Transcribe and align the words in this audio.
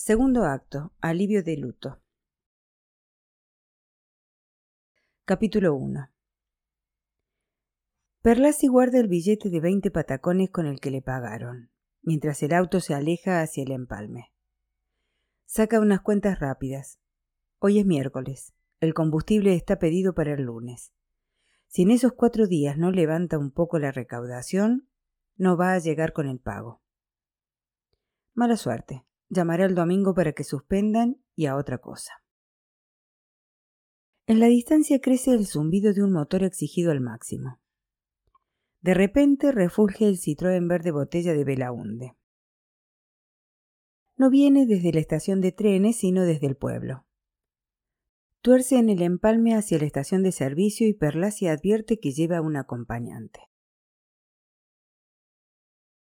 Segundo 0.00 0.44
acto. 0.44 0.94
Alivio 1.02 1.42
de 1.42 1.58
luto. 1.58 2.00
Capítulo 5.26 5.74
1. 5.74 6.08
Perlasi 8.22 8.66
guarda 8.66 8.98
el 8.98 9.08
billete 9.08 9.50
de 9.50 9.60
veinte 9.60 9.90
patacones 9.90 10.48
con 10.48 10.66
el 10.66 10.80
que 10.80 10.90
le 10.90 11.02
pagaron, 11.02 11.70
mientras 12.00 12.42
el 12.42 12.54
auto 12.54 12.80
se 12.80 12.94
aleja 12.94 13.42
hacia 13.42 13.62
el 13.62 13.72
empalme. 13.72 14.32
Saca 15.44 15.78
unas 15.78 16.00
cuentas 16.00 16.40
rápidas. 16.40 16.98
Hoy 17.58 17.78
es 17.78 17.84
miércoles. 17.84 18.54
El 18.80 18.94
combustible 18.94 19.54
está 19.54 19.78
pedido 19.78 20.14
para 20.14 20.32
el 20.32 20.44
lunes. 20.44 20.94
Si 21.66 21.82
en 21.82 21.90
esos 21.90 22.14
cuatro 22.14 22.46
días 22.46 22.78
no 22.78 22.90
levanta 22.90 23.36
un 23.36 23.50
poco 23.50 23.78
la 23.78 23.92
recaudación, 23.92 24.88
no 25.36 25.58
va 25.58 25.74
a 25.74 25.78
llegar 25.78 26.14
con 26.14 26.26
el 26.26 26.40
pago. 26.40 26.80
Mala 28.32 28.56
suerte. 28.56 29.04
Llamaré 29.30 29.64
el 29.64 29.76
domingo 29.76 30.12
para 30.12 30.32
que 30.32 30.42
suspendan 30.42 31.22
y 31.36 31.46
a 31.46 31.56
otra 31.56 31.78
cosa. 31.78 32.12
En 34.26 34.40
la 34.40 34.46
distancia 34.46 35.00
crece 35.00 35.32
el 35.32 35.46
zumbido 35.46 35.94
de 35.94 36.02
un 36.02 36.12
motor 36.12 36.42
exigido 36.42 36.90
al 36.90 37.00
máximo. 37.00 37.60
De 38.80 38.92
repente 38.92 39.52
refulge 39.52 40.08
el 40.08 40.18
Citroën 40.18 40.68
verde 40.68 40.90
botella 40.90 41.32
de 41.32 41.44
Belaunde. 41.44 42.16
No 44.16 44.30
viene 44.30 44.66
desde 44.66 44.92
la 44.92 45.00
estación 45.00 45.40
de 45.40 45.52
trenes, 45.52 45.96
sino 45.96 46.24
desde 46.24 46.48
el 46.48 46.56
pueblo. 46.56 47.06
Tuerce 48.42 48.78
en 48.78 48.88
el 48.88 49.02
empalme 49.02 49.54
hacia 49.54 49.78
la 49.78 49.84
estación 49.84 50.22
de 50.24 50.32
servicio 50.32 50.88
y 50.88 50.94
Perlasi 50.94 51.46
advierte 51.46 52.00
que 52.00 52.10
lleva 52.12 52.40
un 52.40 52.56
acompañante. 52.56 53.40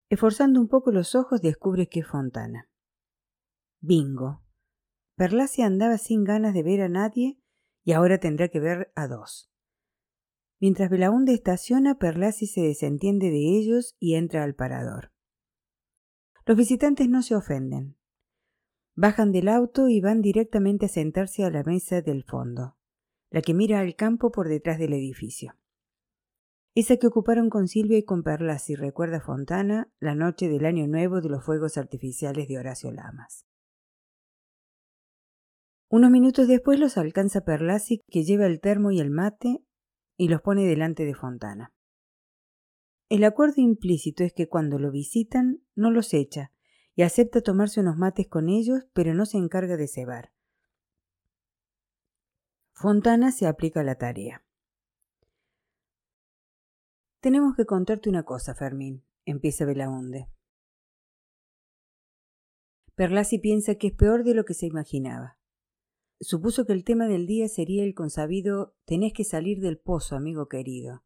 Esforzando 0.10 0.62
un 0.62 0.68
poco 0.68 0.92
los 0.92 1.16
ojos 1.16 1.42
descubre 1.42 1.88
que 1.88 2.02
es 2.02 2.08
Fontana. 2.08 2.70
Bingo. 3.86 4.42
Perlacia 5.16 5.68
andaba 5.68 6.00
sin 6.00 6.24
ganas 6.24 6.56
de 6.56 6.64
ver 6.64 6.82
a 6.82 6.90
nadie 6.90 7.40
y 7.84 7.92
ahora 7.92 8.20
tendrá 8.20 8.48
que 8.48 8.60
ver 8.60 8.92
a 8.96 9.08
dos. 9.08 9.52
Mientras 10.60 10.90
Belaunde 10.90 11.34
estaciona, 11.34 12.00
Perlasi 12.00 12.48
se 12.48 12.62
desentiende 12.62 13.30
de 13.30 13.58
ellos 13.58 13.96
y 14.00 14.16
entra 14.16 14.44
al 14.44 14.56
parador. 14.56 15.12
Los 16.48 16.58
visitantes 16.58 17.08
no 17.10 17.22
se 17.22 17.36
ofenden. 17.36 17.98
Bajan 18.96 19.32
del 19.32 19.50
auto 19.50 19.88
y 19.88 20.02
van 20.02 20.22
directamente 20.22 20.88
a 20.88 20.90
sentarse 20.90 21.44
a 21.44 21.52
la 21.52 21.64
mesa 21.64 22.02
del 22.02 22.24
fondo, 22.24 22.78
la 23.30 23.42
que 23.42 23.54
mira 23.54 23.82
al 23.82 23.96
campo 23.96 24.32
por 24.32 24.48
detrás 24.48 24.80
del 24.80 24.94
edificio. 24.94 25.56
Esa 26.74 26.98
que 26.98 27.08
ocuparon 27.08 27.50
con 27.50 27.68
Silvia 27.68 27.98
y 28.00 28.04
con 28.04 28.24
Perlasi, 28.24 28.76
recuerda 28.76 29.22
Fontana, 29.22 29.92
la 30.00 30.16
noche 30.16 30.50
del 30.50 30.66
año 30.66 30.88
nuevo 30.88 31.22
de 31.22 31.30
los 31.30 31.44
fuegos 31.44 31.78
artificiales 31.78 32.48
de 32.48 32.58
Horacio 32.58 32.92
Lamas. 32.92 33.46
Unos 35.90 36.12
minutos 36.12 36.48
después 36.48 36.80
los 36.80 36.98
alcanza 36.98 37.46
Perlasi, 37.46 38.02
que 38.10 38.24
lleva 38.24 38.48
el 38.48 38.60
termo 38.60 38.92
y 38.92 39.00
el 39.00 39.12
mate 39.12 39.64
y 40.18 40.28
los 40.28 40.42
pone 40.42 40.66
delante 40.66 41.06
de 41.06 41.14
Fontana. 41.14 41.74
El 43.10 43.24
acuerdo 43.24 43.62
implícito 43.62 44.24
es 44.24 44.34
que 44.34 44.50
cuando 44.50 44.80
lo 44.80 44.92
visitan 44.92 45.62
no 45.76 45.92
los 45.92 46.14
echa 46.14 46.52
y 46.96 47.04
acepta 47.04 47.42
tomarse 47.42 47.82
unos 47.82 47.98
mates 47.98 48.28
con 48.28 48.50
ellos, 48.50 48.88
pero 48.94 49.14
no 49.14 49.26
se 49.26 49.38
encarga 49.38 49.78
de 49.78 49.88
cebar. 49.88 50.32
Fontana 52.74 53.32
se 53.32 53.48
aplica 53.48 53.84
la 53.84 53.96
tarea. 53.96 54.44
Tenemos 57.20 57.56
que 57.56 57.66
contarte 57.66 58.10
una 58.10 58.24
cosa, 58.24 58.56
Fermín, 58.56 59.04
empieza 59.26 59.66
Belaunde. 59.66 60.30
Perlasi 62.96 63.40
piensa 63.40 63.76
que 63.76 63.88
es 63.88 63.94
peor 63.94 64.24
de 64.24 64.34
lo 64.34 64.46
que 64.46 64.54
se 64.54 64.66
imaginaba. 64.66 65.38
Supuso 66.20 66.66
que 66.66 66.74
el 66.74 66.84
tema 66.84 67.08
del 67.08 67.28
día 67.28 67.48
sería 67.50 67.84
el 67.84 67.94
consabido 67.94 68.76
tenés 68.86 69.14
que 69.14 69.26
salir 69.26 69.60
del 69.60 69.78
pozo, 69.78 70.16
amigo 70.16 70.48
querido, 70.48 71.04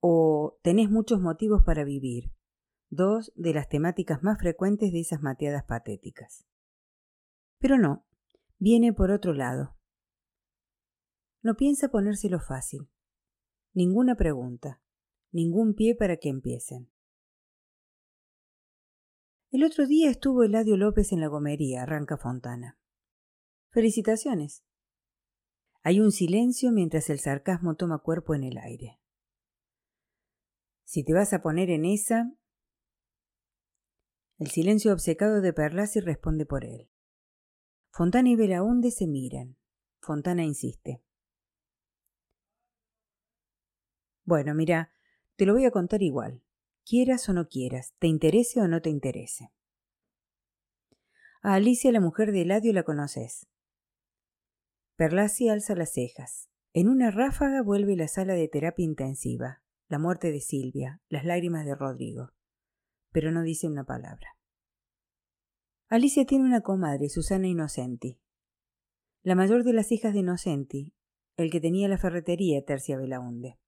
o 0.00 0.58
tenés 0.62 0.88
muchos 0.90 1.20
motivos 1.20 1.62
para 1.64 1.84
vivir, 1.84 2.32
dos 2.88 3.32
de 3.34 3.54
las 3.54 3.68
temáticas 3.68 4.22
más 4.22 4.38
frecuentes 4.38 4.92
de 4.92 5.00
esas 5.00 5.20
mateadas 5.20 5.64
patéticas. 5.64 6.46
Pero 7.58 7.76
no, 7.76 8.06
viene 8.58 8.92
por 8.92 9.10
otro 9.10 9.32
lado. 9.32 9.76
No 11.42 11.56
piensa 11.56 11.88
ponérselo 11.88 12.38
fácil. 12.40 12.88
Ninguna 13.72 14.14
pregunta, 14.14 14.80
ningún 15.32 15.74
pie 15.74 15.94
para 15.96 16.18
que 16.18 16.28
empiecen. 16.28 16.90
El 19.50 19.64
otro 19.64 19.86
día 19.86 20.10
estuvo 20.10 20.42
Eladio 20.44 20.76
López 20.76 21.12
en 21.12 21.20
la 21.20 21.28
gomería, 21.28 21.82
arranca 21.82 22.16
Fontana. 22.16 22.78
Felicitaciones. 23.76 24.64
Hay 25.82 26.00
un 26.00 26.10
silencio 26.10 26.72
mientras 26.72 27.10
el 27.10 27.20
sarcasmo 27.20 27.74
toma 27.74 27.98
cuerpo 27.98 28.34
en 28.34 28.42
el 28.42 28.56
aire. 28.56 28.98
Si 30.84 31.04
te 31.04 31.12
vas 31.12 31.34
a 31.34 31.42
poner 31.42 31.68
en 31.68 31.84
esa... 31.84 32.32
El 34.38 34.46
silencio 34.46 34.94
obcecado 34.94 35.42
de 35.42 35.52
Perlasi 35.52 36.00
responde 36.00 36.46
por 36.46 36.64
él. 36.64 36.88
Fontana 37.90 38.30
y 38.30 38.36
Belaunde 38.36 38.90
se 38.90 39.06
miran. 39.06 39.58
Fontana 40.00 40.42
insiste. 40.42 41.02
Bueno, 44.24 44.54
mira, 44.54 44.90
te 45.36 45.44
lo 45.44 45.52
voy 45.52 45.66
a 45.66 45.70
contar 45.70 46.02
igual. 46.02 46.42
Quieras 46.82 47.28
o 47.28 47.34
no 47.34 47.46
quieras, 47.46 47.92
te 47.98 48.06
interese 48.06 48.58
o 48.62 48.68
no 48.68 48.80
te 48.80 48.88
interese. 48.88 49.52
A 51.42 51.52
Alicia, 51.56 51.92
la 51.92 52.00
mujer 52.00 52.32
de 52.32 52.40
Eladio, 52.40 52.72
la 52.72 52.82
conoces. 52.82 53.46
Perlasi 54.96 55.50
alza 55.50 55.74
las 55.74 55.92
cejas. 55.92 56.48
En 56.72 56.88
una 56.88 57.10
ráfaga 57.10 57.60
vuelve 57.62 57.96
la 57.96 58.08
sala 58.08 58.32
de 58.32 58.48
terapia 58.48 58.86
intensiva, 58.86 59.62
la 59.88 59.98
muerte 59.98 60.32
de 60.32 60.40
Silvia, 60.40 61.02
las 61.10 61.26
lágrimas 61.26 61.66
de 61.66 61.74
Rodrigo. 61.74 62.30
Pero 63.12 63.30
no 63.30 63.42
dice 63.42 63.68
una 63.68 63.84
palabra. 63.84 64.38
Alicia 65.88 66.24
tiene 66.24 66.44
una 66.44 66.62
comadre, 66.62 67.10
Susana 67.10 67.46
Inocenti. 67.46 68.18
La 69.22 69.34
mayor 69.34 69.64
de 69.64 69.74
las 69.74 69.92
hijas 69.92 70.14
de 70.14 70.20
Inocenti, 70.20 70.94
el 71.36 71.50
que 71.50 71.60
tenía 71.60 71.88
la 71.88 71.98
ferretería 71.98 72.64
Tercia 72.64 72.96
Belaunde. 72.96 73.58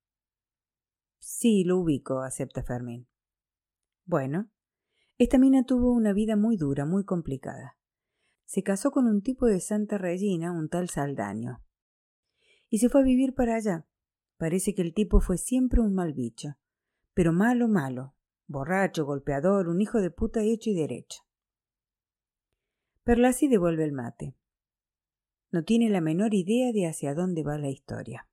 Sí, 1.19 1.63
lo 1.63 1.79
ubico, 1.79 2.23
acepta 2.23 2.63
Fermín. 2.63 3.07
Bueno, 4.07 4.51
esta 5.19 5.37
mina 5.37 5.65
tuvo 5.65 5.93
una 5.93 6.15
vida 6.15 6.37
muy 6.37 6.57
dura, 6.57 6.87
muy 6.87 7.05
complicada 7.05 7.78
se 8.49 8.63
casó 8.63 8.93
con 8.93 9.07
un 9.07 9.21
tipo 9.21 9.45
de 9.45 9.61
Santa 9.61 9.99
Regina, 9.99 10.53
un 10.53 10.71
tal 10.71 10.89
Saldaño. 10.89 11.63
Y 12.71 12.79
se 12.79 12.89
fue 12.89 13.03
a 13.03 13.05
vivir 13.05 13.35
para 13.35 13.57
allá. 13.57 13.87
Parece 14.39 14.75
que 14.75 14.81
el 14.81 14.95
tipo 14.95 15.21
fue 15.21 15.37
siempre 15.37 15.83
un 15.83 15.95
mal 15.95 16.15
bicho, 16.15 16.57
pero 17.13 17.35
malo, 17.35 17.69
malo, 17.69 18.15
borracho, 18.47 19.05
golpeador, 19.05 19.69
un 19.69 19.83
hijo 19.83 20.01
de 20.01 20.11
puta 20.11 20.41
hecho 20.41 20.71
y 20.71 20.75
derecho. 20.75 21.21
Perlasi 23.05 23.49
devuelve 23.49 23.85
el 23.85 23.93
mate. 23.93 24.35
No 25.51 25.63
tiene 25.65 25.91
la 25.91 26.01
menor 26.01 26.33
idea 26.33 26.73
de 26.73 26.87
hacia 26.87 27.15
dónde 27.15 27.43
va 27.43 27.59
la 27.59 27.69
historia. 27.69 28.31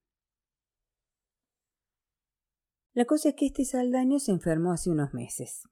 La 2.93 3.03
cosa 3.03 3.29
es 3.29 3.35
que 3.35 3.47
este 3.47 3.65
Saldaño 3.65 4.19
se 4.19 4.31
enfermó 4.31 4.71
hace 4.71 4.89
unos 4.89 5.13
meses. 5.13 5.67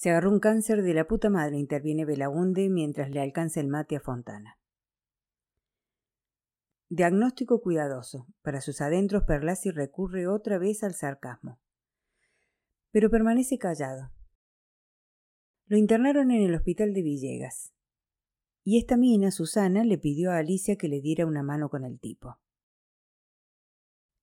Se 0.00 0.08
agarró 0.08 0.30
un 0.30 0.40
cáncer 0.40 0.80
de 0.80 0.94
la 0.94 1.06
puta 1.06 1.28
madre, 1.28 1.58
interviene 1.58 2.06
Belaunde 2.06 2.70
mientras 2.70 3.10
le 3.10 3.20
alcanza 3.20 3.60
el 3.60 3.68
mate 3.68 3.96
a 3.96 4.00
Fontana. 4.00 4.58
Diagnóstico 6.88 7.60
cuidadoso. 7.60 8.26
Para 8.40 8.62
sus 8.62 8.80
adentros, 8.80 9.24
Perlasi 9.24 9.70
recurre 9.70 10.26
otra 10.26 10.56
vez 10.56 10.82
al 10.84 10.94
sarcasmo. 10.94 11.60
Pero 12.92 13.10
permanece 13.10 13.58
callado. 13.58 14.10
Lo 15.66 15.76
internaron 15.76 16.30
en 16.30 16.44
el 16.44 16.54
hospital 16.54 16.94
de 16.94 17.02
Villegas. 17.02 17.74
Y 18.64 18.78
esta 18.78 18.96
mina, 18.96 19.30
Susana, 19.30 19.84
le 19.84 19.98
pidió 19.98 20.30
a 20.30 20.38
Alicia 20.38 20.76
que 20.76 20.88
le 20.88 21.02
diera 21.02 21.26
una 21.26 21.42
mano 21.42 21.68
con 21.68 21.84
el 21.84 22.00
tipo. 22.00 22.40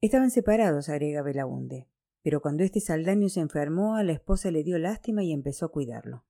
Estaban 0.01 0.31
separados, 0.31 0.89
agrega 0.89 1.21
Belaunde 1.21 1.87
pero 2.23 2.41
cuando 2.41 2.63
este 2.63 2.79
saldaño 2.79 3.29
se 3.29 3.39
enfermó, 3.39 3.95
a 3.95 4.03
la 4.03 4.13
esposa 4.13 4.51
le 4.51 4.63
dio 4.63 4.77
lástima 4.77 5.23
y 5.23 5.31
empezó 5.31 5.65
a 5.65 5.71
cuidarlo. 5.71 6.25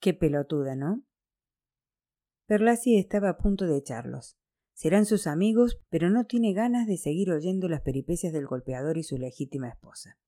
Qué 0.00 0.14
pelotuda, 0.14 0.76
¿no? 0.76 1.04
Perlasi 2.46 2.96
estaba 2.96 3.30
a 3.30 3.38
punto 3.38 3.66
de 3.66 3.76
echarlos. 3.76 4.38
Serán 4.72 5.06
sus 5.06 5.26
amigos, 5.26 5.80
pero 5.88 6.10
no 6.10 6.26
tiene 6.26 6.52
ganas 6.52 6.86
de 6.86 6.98
seguir 6.98 7.30
oyendo 7.30 7.68
las 7.68 7.80
peripecias 7.80 8.32
del 8.32 8.46
golpeador 8.46 8.98
y 8.98 9.02
su 9.02 9.16
legítima 9.16 9.68
esposa. 9.68 10.18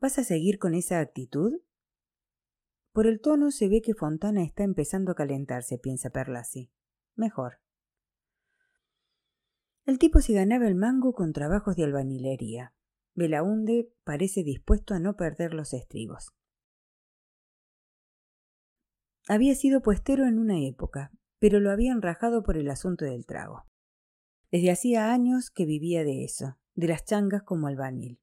¿Vas 0.00 0.18
a 0.18 0.24
seguir 0.24 0.58
con 0.58 0.74
esa 0.74 1.00
actitud? 1.00 1.60
Por 2.92 3.06
el 3.06 3.20
tono 3.20 3.52
se 3.52 3.68
ve 3.68 3.80
que 3.80 3.94
Fontana 3.94 4.42
está 4.42 4.64
empezando 4.64 5.12
a 5.12 5.14
calentarse, 5.14 5.78
piensa 5.78 6.10
Perlasi. 6.10 6.70
Mejor. 7.14 7.60
El 9.88 9.98
tipo 9.98 10.20
se 10.20 10.34
ganaba 10.34 10.68
el 10.68 10.74
mango 10.74 11.14
con 11.14 11.32
trabajos 11.32 11.74
de 11.74 11.84
albañilería. 11.84 12.74
Belaunde 13.14 13.90
parece 14.04 14.44
dispuesto 14.44 14.92
a 14.92 15.00
no 15.00 15.16
perder 15.16 15.54
los 15.54 15.72
estribos. 15.72 16.34
Había 19.28 19.54
sido 19.54 19.80
puestero 19.80 20.26
en 20.26 20.38
una 20.38 20.60
época, 20.60 21.10
pero 21.38 21.58
lo 21.58 21.70
habían 21.70 22.02
rajado 22.02 22.42
por 22.42 22.58
el 22.58 22.68
asunto 22.68 23.06
del 23.06 23.24
trago. 23.24 23.64
Desde 24.52 24.70
hacía 24.70 25.10
años 25.10 25.50
que 25.50 25.64
vivía 25.64 26.04
de 26.04 26.22
eso, 26.22 26.58
de 26.74 26.88
las 26.88 27.06
changas 27.06 27.42
como 27.44 27.66
albañil. 27.66 28.20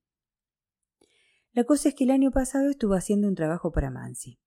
La 1.51 1.63
cosa 1.63 1.89
es 1.89 1.95
que 1.95 2.03
el 2.03 2.11
año 2.11 2.29
pasado 2.29 2.69
estuvo 2.69 2.93
haciendo 2.93 3.27
un 3.27 3.33
trabajo 3.33 3.71
para 3.71 3.89
Mansi. 3.89 4.39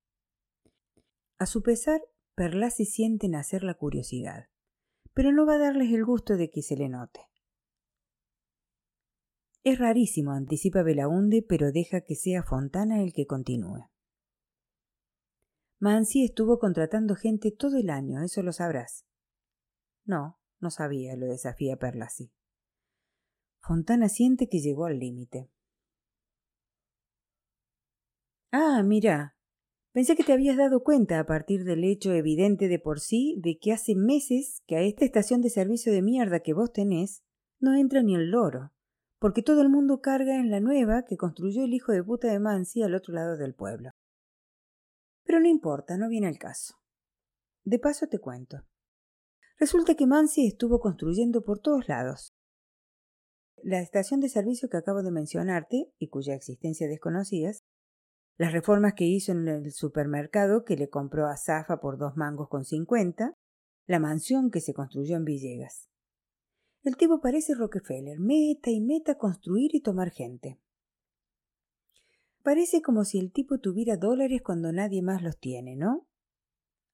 A 1.36 1.46
su 1.46 1.64
pesar, 1.64 2.00
Perlasi 2.36 2.84
siente 2.84 3.28
nacer 3.28 3.64
la 3.64 3.74
curiosidad, 3.74 4.46
pero 5.18 5.32
no 5.32 5.46
va 5.46 5.54
a 5.54 5.58
darles 5.58 5.92
el 5.92 6.04
gusto 6.04 6.36
de 6.36 6.48
que 6.48 6.62
se 6.62 6.76
le 6.76 6.88
note. 6.88 7.18
Es 9.64 9.76
rarísimo, 9.76 10.30
anticipa 10.30 10.84
Belaunde, 10.84 11.42
pero 11.42 11.72
deja 11.72 12.02
que 12.02 12.14
sea 12.14 12.44
Fontana 12.44 13.02
el 13.02 13.12
que 13.12 13.26
continúe. 13.26 13.90
Mansi 15.80 16.24
estuvo 16.24 16.60
contratando 16.60 17.16
gente 17.16 17.50
todo 17.50 17.78
el 17.78 17.90
año, 17.90 18.22
eso 18.22 18.44
lo 18.44 18.52
sabrás. 18.52 19.06
No, 20.04 20.38
no 20.60 20.70
sabía, 20.70 21.16
lo 21.16 21.26
desafía 21.26 21.76
Perlasi. 21.76 22.30
Fontana 23.60 24.08
siente 24.08 24.48
que 24.48 24.60
llegó 24.60 24.86
al 24.86 25.00
límite. 25.00 25.50
Ah, 28.52 28.84
mira. 28.84 29.36
Pensé 29.98 30.14
que 30.14 30.22
te 30.22 30.32
habías 30.32 30.56
dado 30.56 30.84
cuenta 30.84 31.18
a 31.18 31.26
partir 31.26 31.64
del 31.64 31.82
hecho 31.82 32.12
evidente 32.12 32.68
de 32.68 32.78
por 32.78 33.00
sí 33.00 33.34
de 33.42 33.58
que 33.58 33.72
hace 33.72 33.96
meses 33.96 34.62
que 34.68 34.76
a 34.76 34.82
esta 34.82 35.04
estación 35.04 35.40
de 35.40 35.50
servicio 35.50 35.92
de 35.92 36.02
mierda 36.02 36.38
que 36.38 36.54
vos 36.54 36.72
tenés 36.72 37.24
no 37.58 37.74
entra 37.74 38.04
ni 38.04 38.14
el 38.14 38.30
loro, 38.30 38.70
porque 39.18 39.42
todo 39.42 39.60
el 39.60 39.68
mundo 39.68 40.00
carga 40.00 40.36
en 40.36 40.52
la 40.52 40.60
nueva 40.60 41.02
que 41.04 41.16
construyó 41.16 41.64
el 41.64 41.74
hijo 41.74 41.90
de 41.90 42.04
puta 42.04 42.30
de 42.30 42.38
Mansi 42.38 42.80
al 42.82 42.94
otro 42.94 43.12
lado 43.12 43.36
del 43.36 43.56
pueblo. 43.56 43.90
Pero 45.24 45.40
no 45.40 45.48
importa, 45.48 45.96
no 45.96 46.08
viene 46.08 46.28
el 46.28 46.38
caso. 46.38 46.74
De 47.64 47.80
paso 47.80 48.06
te 48.06 48.20
cuento. 48.20 48.58
Resulta 49.58 49.96
que 49.96 50.06
Mansi 50.06 50.46
estuvo 50.46 50.78
construyendo 50.78 51.42
por 51.42 51.58
todos 51.58 51.88
lados. 51.88 52.36
La 53.64 53.80
estación 53.80 54.20
de 54.20 54.28
servicio 54.28 54.68
que 54.68 54.76
acabo 54.76 55.02
de 55.02 55.10
mencionarte, 55.10 55.92
y 55.98 56.08
cuya 56.08 56.36
existencia 56.36 56.86
desconocías, 56.86 57.57
las 58.38 58.52
reformas 58.52 58.94
que 58.94 59.04
hizo 59.04 59.32
en 59.32 59.48
el 59.48 59.72
supermercado 59.72 60.64
que 60.64 60.76
le 60.76 60.88
compró 60.88 61.26
a 61.26 61.36
Zafa 61.36 61.80
por 61.80 61.98
dos 61.98 62.16
mangos 62.16 62.48
con 62.48 62.64
cincuenta, 62.64 63.36
la 63.86 63.98
mansión 63.98 64.50
que 64.50 64.60
se 64.60 64.72
construyó 64.72 65.16
en 65.16 65.24
Villegas. 65.24 65.90
El 66.84 66.96
tipo 66.96 67.20
parece 67.20 67.54
Rockefeller, 67.54 68.20
meta 68.20 68.70
y 68.70 68.80
meta 68.80 69.18
construir 69.18 69.74
y 69.74 69.80
tomar 69.80 70.10
gente. 70.10 70.60
Parece 72.44 72.80
como 72.80 73.04
si 73.04 73.18
el 73.18 73.32
tipo 73.32 73.58
tuviera 73.58 73.96
dólares 73.96 74.40
cuando 74.42 74.72
nadie 74.72 75.02
más 75.02 75.20
los 75.20 75.38
tiene, 75.38 75.74
¿no? 75.74 76.06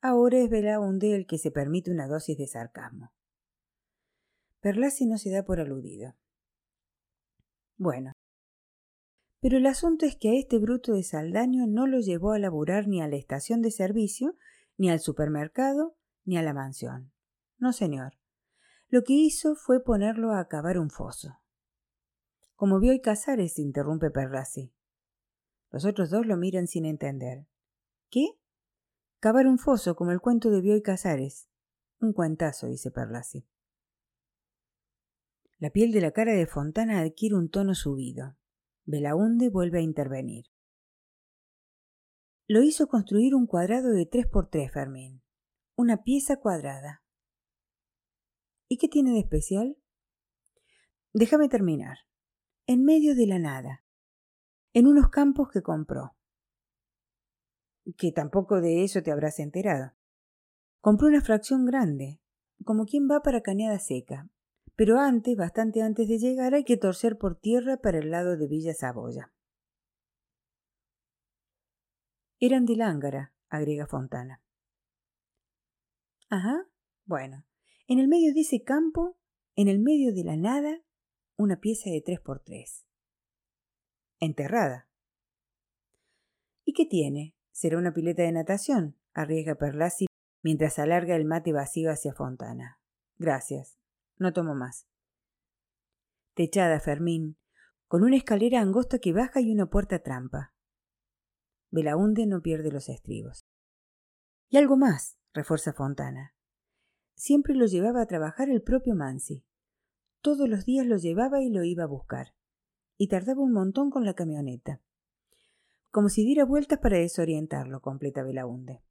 Ahora 0.00 0.38
es 0.38 0.48
Belaunde 0.48 1.14
el 1.14 1.26
que 1.26 1.36
se 1.36 1.50
permite 1.50 1.90
una 1.90 2.08
dosis 2.08 2.38
de 2.38 2.46
sarcasmo. 2.46 3.12
Perlasi 4.60 5.04
no 5.04 5.18
se 5.18 5.30
da 5.30 5.44
por 5.44 5.60
aludido. 5.60 6.14
Bueno. 7.76 8.13
Pero 9.44 9.58
el 9.58 9.66
asunto 9.66 10.06
es 10.06 10.16
que 10.16 10.30
a 10.30 10.38
este 10.38 10.56
bruto 10.56 10.94
de 10.94 11.02
Saldaño 11.02 11.66
no 11.66 11.86
lo 11.86 12.00
llevó 12.00 12.32
a 12.32 12.38
laburar 12.38 12.88
ni 12.88 13.02
a 13.02 13.08
la 13.08 13.16
estación 13.16 13.60
de 13.60 13.70
servicio, 13.70 14.36
ni 14.78 14.88
al 14.88 15.00
supermercado, 15.00 15.98
ni 16.24 16.38
a 16.38 16.42
la 16.42 16.54
mansión. 16.54 17.12
No, 17.58 17.74
señor. 17.74 18.14
Lo 18.88 19.02
que 19.02 19.12
hizo 19.12 19.54
fue 19.54 19.84
ponerlo 19.84 20.32
a 20.32 20.48
cavar 20.48 20.78
un 20.78 20.88
foso. 20.88 21.42
Como 22.54 22.80
vio 22.80 22.94
y 22.94 23.02
Casares, 23.02 23.58
interrumpe 23.58 24.10
Perlasi. 24.10 24.72
Los 25.70 25.84
otros 25.84 26.08
dos 26.08 26.24
lo 26.24 26.38
miran 26.38 26.66
sin 26.66 26.86
entender. 26.86 27.46
¿Qué? 28.08 28.38
Cavar 29.20 29.46
un 29.46 29.58
foso, 29.58 29.94
como 29.94 30.12
el 30.12 30.22
cuento 30.22 30.48
de 30.48 30.62
Bioy 30.62 30.80
Casares. 30.80 31.50
Un 32.00 32.14
cuentazo, 32.14 32.66
dice 32.66 32.90
Perlasi. 32.90 33.46
La 35.58 35.68
piel 35.68 35.92
de 35.92 36.00
la 36.00 36.12
cara 36.12 36.32
de 36.32 36.46
Fontana 36.46 37.00
adquiere 37.00 37.34
un 37.34 37.50
tono 37.50 37.74
subido. 37.74 38.38
Belaunde 38.86 39.48
vuelve 39.48 39.78
a 39.78 39.82
intervenir. 39.82 40.44
Lo 42.46 42.62
hizo 42.62 42.86
construir 42.86 43.34
un 43.34 43.46
cuadrado 43.46 43.90
de 43.90 44.04
tres 44.04 44.26
por 44.26 44.50
tres, 44.50 44.70
Fermín. 44.70 45.22
Una 45.74 46.02
pieza 46.02 46.36
cuadrada. 46.36 47.02
¿Y 48.68 48.76
qué 48.76 48.88
tiene 48.88 49.12
de 49.12 49.20
especial? 49.20 49.78
Déjame 51.14 51.48
terminar. 51.48 51.96
En 52.66 52.84
medio 52.84 53.14
de 53.14 53.26
la 53.26 53.38
nada. 53.38 53.84
En 54.74 54.86
unos 54.86 55.08
campos 55.08 55.48
que 55.50 55.62
compró. 55.62 56.16
Que 57.96 58.12
tampoco 58.12 58.60
de 58.60 58.84
eso 58.84 59.02
te 59.02 59.12
habrás 59.12 59.38
enterado. 59.38 59.92
Compró 60.80 61.08
una 61.08 61.22
fracción 61.22 61.64
grande, 61.64 62.20
como 62.64 62.84
quien 62.84 63.08
va 63.10 63.22
para 63.22 63.40
cañada 63.40 63.78
seca, 63.78 64.28
pero 64.76 64.98
antes, 64.98 65.36
bastante 65.36 65.82
antes 65.82 66.08
de 66.08 66.18
llegar, 66.18 66.54
hay 66.54 66.64
que 66.64 66.76
torcer 66.76 67.16
por 67.18 67.38
tierra 67.38 67.76
para 67.76 67.98
el 67.98 68.10
lado 68.10 68.36
de 68.36 68.48
Villa 68.48 68.74
Saboya. 68.74 69.32
Eran 72.40 72.66
de 72.66 72.76
Lángara, 72.76 73.34
agrega 73.48 73.86
Fontana. 73.86 74.42
Ajá, 76.28 76.68
bueno. 77.04 77.44
En 77.86 77.98
el 77.98 78.08
medio 78.08 78.32
de 78.34 78.40
ese 78.40 78.62
campo, 78.62 79.16
en 79.54 79.68
el 79.68 79.78
medio 79.78 80.12
de 80.12 80.24
la 80.24 80.36
nada, 80.36 80.82
una 81.36 81.60
pieza 81.60 81.90
de 81.90 82.00
tres 82.00 82.20
por 82.20 82.40
tres. 82.40 82.86
Enterrada. 84.20 84.88
¿Y 86.64 86.72
qué 86.72 86.86
tiene? 86.86 87.36
¿Será 87.52 87.78
una 87.78 87.92
pileta 87.92 88.22
de 88.22 88.32
natación? 88.32 88.96
arriesga 89.12 89.54
Perlasi 89.54 90.06
mientras 90.42 90.78
alarga 90.78 91.14
el 91.16 91.24
mate 91.24 91.52
vacío 91.52 91.90
hacia 91.90 92.12
Fontana. 92.12 92.80
Gracias, 93.16 93.78
no 94.18 94.32
tomo 94.32 94.54
más. 94.54 94.86
Techada, 96.34 96.80
Fermín, 96.80 97.36
con 97.86 98.02
una 98.02 98.16
escalera 98.16 98.60
angosta 98.60 98.98
que 98.98 99.12
baja 99.12 99.40
y 99.40 99.52
una 99.52 99.66
puerta 99.66 100.00
trampa. 100.00 100.52
Belaunde 101.70 102.26
no 102.26 102.40
pierde 102.40 102.70
los 102.70 102.88
estribos. 102.88 103.46
Y 104.48 104.56
algo 104.56 104.76
más, 104.76 105.18
refuerza 105.32 105.72
Fontana. 105.72 106.34
Siempre 107.14 107.54
lo 107.54 107.66
llevaba 107.66 108.02
a 108.02 108.06
trabajar 108.06 108.48
el 108.48 108.62
propio 108.62 108.94
Mansi. 108.94 109.44
Todos 110.20 110.48
los 110.48 110.64
días 110.64 110.86
lo 110.86 110.96
llevaba 110.96 111.40
y 111.40 111.50
lo 111.50 111.64
iba 111.64 111.84
a 111.84 111.88
buscar. 111.88 112.34
Y 112.96 113.08
tardaba 113.08 113.42
un 113.42 113.52
montón 113.52 113.90
con 113.90 114.04
la 114.04 114.14
camioneta. 114.14 114.80
Como 115.90 116.08
si 116.08 116.24
diera 116.24 116.44
vueltas 116.44 116.78
para 116.78 116.98
desorientarlo, 116.98 117.80
completa 117.80 118.22
Belaunde. 118.22 118.82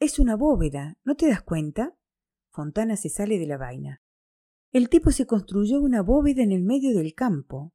Es 0.00 0.18
una 0.18 0.34
bóveda, 0.34 0.98
¿no 1.04 1.14
te 1.14 1.28
das 1.28 1.42
cuenta? 1.42 1.96
Fontana 2.52 2.96
se 2.96 3.08
sale 3.08 3.38
de 3.38 3.46
la 3.46 3.56
vaina. 3.56 4.02
El 4.72 4.88
tipo 4.88 5.10
se 5.10 5.26
construyó 5.26 5.80
una 5.80 6.02
bóveda 6.02 6.42
en 6.42 6.52
el 6.52 6.62
medio 6.62 6.96
del 6.96 7.14
campo 7.14 7.74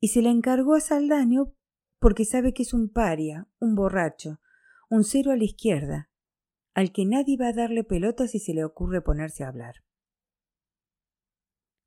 y 0.00 0.08
se 0.08 0.22
la 0.22 0.30
encargó 0.30 0.74
a 0.74 0.80
Saldaño 0.80 1.54
porque 1.98 2.24
sabe 2.24 2.52
que 2.54 2.62
es 2.62 2.74
un 2.74 2.90
paria, 2.90 3.48
un 3.60 3.74
borracho, 3.74 4.40
un 4.90 5.04
cero 5.04 5.30
a 5.30 5.36
la 5.36 5.44
izquierda, 5.44 6.10
al 6.74 6.90
que 6.92 7.04
nadie 7.04 7.36
va 7.36 7.48
a 7.48 7.52
darle 7.52 7.84
pelota 7.84 8.26
si 8.26 8.40
se 8.40 8.54
le 8.54 8.64
ocurre 8.64 9.02
ponerse 9.02 9.44
a 9.44 9.48
hablar. 9.48 9.84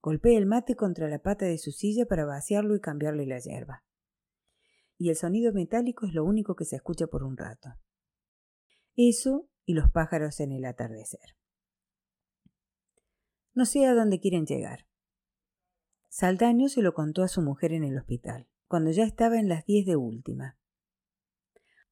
Golpea 0.02 0.38
el 0.38 0.46
mate 0.46 0.76
contra 0.76 1.10
la 1.10 1.20
pata 1.20 1.46
de 1.46 1.58
su 1.58 1.72
silla 1.72 2.06
para 2.06 2.26
vaciarlo 2.26 2.76
y 2.76 2.80
cambiarle 2.80 3.26
la 3.26 3.40
hierba. 3.40 3.84
Y 4.98 5.10
el 5.10 5.16
sonido 5.16 5.52
metálico 5.52 6.06
es 6.06 6.14
lo 6.14 6.24
único 6.24 6.56
que 6.56 6.66
se 6.66 6.76
escucha 6.76 7.08
por 7.08 7.24
un 7.24 7.36
rato. 7.36 7.70
Eso 8.96 9.50
y 9.66 9.74
los 9.74 9.90
pájaros 9.90 10.40
en 10.40 10.52
el 10.52 10.66
atardecer. 10.66 11.36
No 13.56 13.66
sé 13.66 13.86
a 13.86 13.94
dónde 13.94 14.20
quieren 14.20 14.46
llegar. 14.46 14.86
Saldaño 16.10 16.68
se 16.68 16.82
lo 16.82 16.94
contó 16.94 17.24
a 17.24 17.30
su 17.30 17.42
mujer 17.42 17.72
en 17.72 17.86
el 17.86 17.98
hospital, 17.98 18.50
cuando 18.68 18.92
ya 18.92 19.06
estaba 19.06 19.40
en 19.40 19.48
las 19.48 19.66
diez 19.66 19.86
de 19.86 19.96
última. 19.96 20.60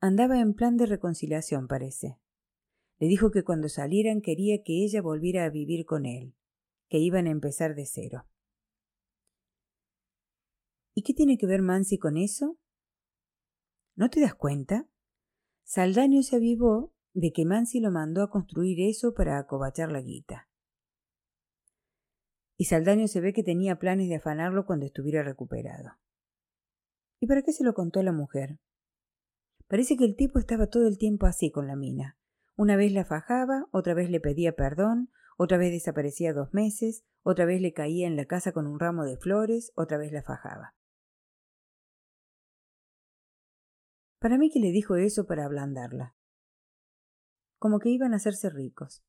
Andaba 0.02 0.42
en 0.42 0.56
plan 0.56 0.76
de 0.76 0.88
reconciliación, 0.88 1.70
parece. 1.70 2.20
Le 3.00 3.08
dijo 3.08 3.32
que 3.32 3.46
cuando 3.46 3.70
salieran 3.70 4.20
quería 4.20 4.62
que 4.62 4.84
ella 4.84 5.02
volviera 5.02 5.46
a 5.46 5.50
vivir 5.50 5.86
con 5.86 6.06
él, 6.06 6.36
que 6.90 6.98
iban 6.98 7.28
a 7.28 7.32
empezar 7.32 7.76
de 7.76 7.86
cero. 7.86 8.28
¿Y 10.94 11.04
qué 11.04 11.14
tiene 11.14 11.38
que 11.38 11.48
ver 11.48 11.62
Mansi 11.62 11.98
con 11.98 12.18
eso? 12.18 12.60
¿No 13.96 14.10
te 14.10 14.20
das 14.20 14.36
cuenta? 14.36 14.90
Saldaño 15.64 16.24
se 16.24 16.36
avivó 16.36 16.94
de 17.14 17.32
que 17.32 17.46
Mansi 17.46 17.80
lo 17.80 17.90
mandó 17.90 18.22
a 18.22 18.30
construir 18.30 18.82
eso 18.82 19.14
para 19.14 19.38
acobachar 19.38 19.90
la 19.90 20.02
guita 20.02 20.50
y 22.58 22.66
Saldaño 22.66 23.08
se 23.08 23.22
ve 23.22 23.34
que 23.34 23.44
tenía 23.44 23.80
planes 23.80 24.10
de 24.10 24.16
afanarlo 24.16 24.66
cuando 24.66 24.86
estuviera 24.86 25.24
recuperado. 25.24 25.92
¿Y 27.20 27.28
para 27.28 27.42
qué 27.42 27.54
se 27.54 27.64
lo 27.64 27.74
contó 27.74 28.00
a 28.00 28.04
la 28.04 28.12
mujer? 28.12 28.60
Parece 29.68 29.98
que 29.98 30.06
el 30.06 30.16
tipo 30.16 30.40
estaba 30.40 30.68
todo 30.68 30.88
el 30.88 30.98
tiempo 30.98 31.26
así 31.26 31.52
con 31.52 31.68
la 31.68 31.76
mina. 31.76 32.18
Una 32.56 32.76
vez 32.76 32.92
la 32.92 33.06
fajaba, 33.06 33.66
otra 33.72 33.94
vez 33.94 34.10
le 34.10 34.20
pedía 34.20 34.54
perdón, 34.56 35.10
otra 35.38 35.58
vez 35.58 35.72
desaparecía 35.72 36.34
dos 36.34 36.54
meses, 36.54 37.04
otra 37.24 37.46
vez 37.46 37.62
le 37.62 37.74
caía 37.74 38.08
en 38.08 38.16
la 38.16 38.26
casa 38.26 38.52
con 38.52 38.68
un 38.68 38.80
ramo 38.80 39.06
de 39.06 39.18
flores, 39.18 39.72
otra 39.76 39.98
vez 39.98 40.12
la 40.12 40.22
fajaba. 40.22 40.76
Para 44.20 44.38
mí 44.38 44.50
que 44.50 44.60
le 44.60 44.72
dijo 44.72 44.96
eso 44.96 45.26
para 45.26 45.46
ablandarla. 45.46 46.16
como 47.58 47.80
que 47.80 47.90
iban 47.90 48.12
a 48.12 48.18
hacerse 48.18 48.50
ricos. 48.50 49.06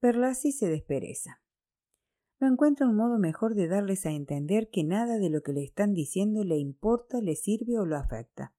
Perlasi 0.00 0.50
se 0.50 0.66
despereza. 0.66 1.43
No 2.44 2.50
encuentra 2.50 2.86
un 2.86 2.94
modo 2.94 3.18
mejor 3.18 3.54
de 3.54 3.68
darles 3.68 4.04
a 4.04 4.10
entender 4.10 4.68
que 4.68 4.84
nada 4.84 5.16
de 5.16 5.30
lo 5.30 5.40
que 5.40 5.54
le 5.54 5.64
están 5.64 5.94
diciendo 5.94 6.44
le 6.44 6.58
importa, 6.58 7.22
le 7.22 7.36
sirve 7.36 7.78
o 7.78 7.86
lo 7.86 7.96
afecta. 7.96 8.52